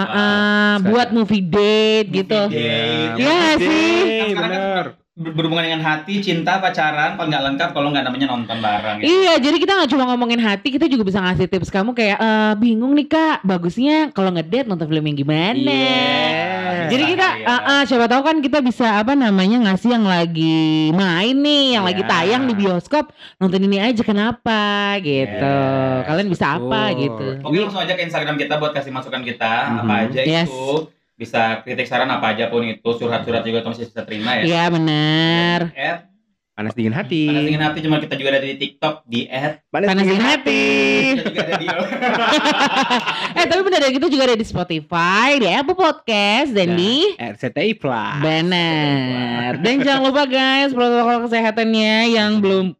buat 0.88 1.12
movie 1.12 1.44
date 1.44 2.08
gitu. 2.08 2.40
Movie 2.48 2.64
date. 2.64 3.20
Iya 3.20 3.42
sih. 3.60 4.00
Kan 4.00 4.28
sekarang 4.32 4.32
kan 4.32 4.48
bener. 4.48 4.86
Berhubungan 5.12 5.68
dengan 5.68 5.84
hati, 5.84 6.24
cinta, 6.24 6.64
pacaran, 6.64 7.20
kalau 7.20 7.28
nggak 7.28 7.44
lengkap 7.44 7.70
kalau 7.76 7.92
nggak 7.92 8.08
namanya 8.08 8.32
nonton 8.32 8.64
bareng. 8.64 8.98
Ya. 9.00 9.06
Iya, 9.06 9.34
jadi 9.44 9.58
kita 9.60 9.72
nggak 9.76 9.92
cuma 9.92 10.08
ngomongin 10.08 10.40
hati, 10.40 10.72
kita 10.72 10.88
juga 10.88 11.04
bisa 11.04 11.20
ngasih 11.20 11.52
tips 11.52 11.68
kamu 11.68 11.92
kayak 11.92 12.16
eh, 12.16 12.54
bingung 12.56 12.96
nih 12.96 13.12
kak, 13.12 13.44
bagusnya 13.44 14.16
kalau 14.16 14.32
ngedate 14.32 14.72
nonton 14.72 14.88
film 14.88 15.04
yang 15.04 15.18
gimana? 15.20 15.60
Iya. 15.60 16.88
Jadi 16.88 17.04
kita, 17.12 17.28
Iya. 17.38 17.46
eh, 17.46 17.62
eh, 17.70 17.82
siapa 17.86 18.08
tahu 18.08 18.22
kan 18.24 18.40
kita 18.40 18.64
bisa 18.64 19.04
apa 19.04 19.12
namanya 19.12 19.60
ngasih 19.68 19.90
yang 19.92 20.08
lagi 20.08 20.96
main 20.96 21.36
nih, 21.36 21.76
yang 21.76 21.84
lagi 21.84 22.04
Iya. 22.04 22.10
tayang 22.10 22.44
di 22.48 22.54
bioskop, 22.56 23.12
nonton 23.36 23.62
ini 23.62 23.84
aja 23.84 24.02
kenapa 24.02 24.96
gitu. 25.04 25.44
Yes, 25.44 26.08
Kalian 26.08 26.28
bisa 26.32 26.56
apa 26.56 26.82
betul. 26.88 27.00
gitu? 27.04 27.28
Oke 27.44 27.58
langsung 27.60 27.84
aja 27.84 27.94
ke 27.94 28.04
Instagram 28.08 28.40
kita 28.40 28.56
buat 28.56 28.72
kasih 28.72 28.96
masukan 28.96 29.22
kita 29.22 29.52
apa 29.76 29.84
Mhm. 29.84 30.04
aja 30.08 30.20
Yes. 30.24 30.48
itu 30.48 30.88
bisa 31.22 31.62
kritik 31.62 31.86
saran 31.86 32.10
apa 32.10 32.34
aja 32.34 32.50
pun 32.50 32.66
itu 32.66 32.90
surhat-surhat 32.98 33.46
juga 33.46 33.62
kamu 33.62 33.78
masih 33.78 33.86
bisa 33.94 34.02
terima 34.02 34.42
ya. 34.42 34.44
Iya 34.50 34.64
benar. 34.74 35.60
At 35.78 36.12
Panas 36.52 36.76
dingin 36.76 36.92
hati. 36.92 37.26
Panas 37.32 37.48
Dingin 37.48 37.64
Hati 37.64 37.80
cuma 37.82 37.98
kita 37.98 38.14
juga 38.20 38.36
ada 38.36 38.44
di 38.44 38.54
TikTok 38.60 39.08
di 39.08 39.24
at 39.32 39.64
Panas, 39.72 39.88
Panas 39.88 40.04
dingin 40.04 40.22
hati. 40.22 40.64
kita 41.16 41.24
juga 41.32 41.42
ada 41.48 41.56
di 41.58 41.68
eh 43.40 43.46
tapi 43.48 43.62
benar 43.64 43.80
kita 43.88 44.08
juga 44.12 44.24
ada 44.28 44.38
di 44.38 44.46
Spotify, 44.46 45.28
di 45.40 45.48
Apple 45.48 45.80
Podcast 45.80 46.52
dan 46.52 46.76
Nah, 46.76 46.78
di 46.78 46.96
RCTI 47.18 47.72
Plus. 47.80 48.20
Benar. 48.20 49.64
Dan 49.64 49.76
jangan 49.80 50.12
lupa 50.12 50.28
guys 50.28 50.76
protokol 50.76 51.26
kesehatannya 51.26 52.20
yang 52.20 52.44
belum 52.44 52.78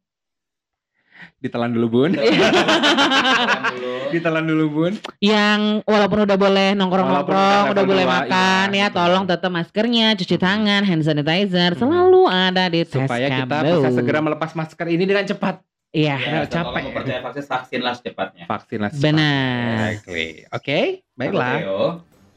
Ditelan 1.42 1.74
dulu 1.74 1.88
bun. 1.90 2.12
dulu. 2.14 3.94
Ditelan 4.10 4.46
dulu 4.46 4.66
bun. 4.70 4.94
yang 5.18 5.82
walaupun 5.84 6.24
udah 6.24 6.38
boleh 6.38 6.78
nongkrong-nongkrong, 6.78 7.34
Walaupun 7.66 7.74
udah 7.74 7.84
boleh 7.84 8.06
makan 8.06 8.66
iya, 8.70 8.78
ya, 8.78 8.88
betul. 8.88 8.98
tolong 9.02 9.24
tetap 9.26 9.50
maskernya, 9.50 10.08
cuci 10.14 10.36
tangan, 10.38 10.82
hand 10.84 11.02
sanitizer 11.02 11.74
Hmm. 11.74 11.82
selalu 11.82 12.22
ada 12.26 12.64
di 12.68 12.82
tes 12.84 12.94
Supaya 12.94 13.26
kita 13.28 13.48
kabel. 13.58 13.74
bisa 13.76 13.90
segera 13.92 14.20
melepas 14.20 14.52
masker 14.52 14.88
ini 14.88 15.04
dengan 15.04 15.26
cepat. 15.26 15.56
Iya, 15.92 16.16
Ya, 16.16 16.40
capek. 16.46 16.72
Kalau 16.72 16.88
mau 16.88 16.96
percaya 16.96 17.20
vaksin, 17.20 17.44
vaksinlah 17.44 17.94
secepatnya. 17.98 18.46
Vaksinasi. 18.46 19.02
benar. 19.02 19.76
Exactly. 19.92 20.28
Oke, 20.48 20.80
baiklah. 21.14 21.58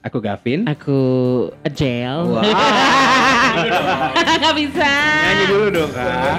Aku 0.03 0.19
Gavin. 0.19 0.64
Aku 0.67 0.99
gel. 1.71 2.19
Wow. 2.27 2.43
Gak 4.43 4.55
bisa. 4.55 4.90
Nyanyi 5.23 5.45
dulu 5.47 5.67
dong, 5.71 5.90
Kak. 5.90 6.38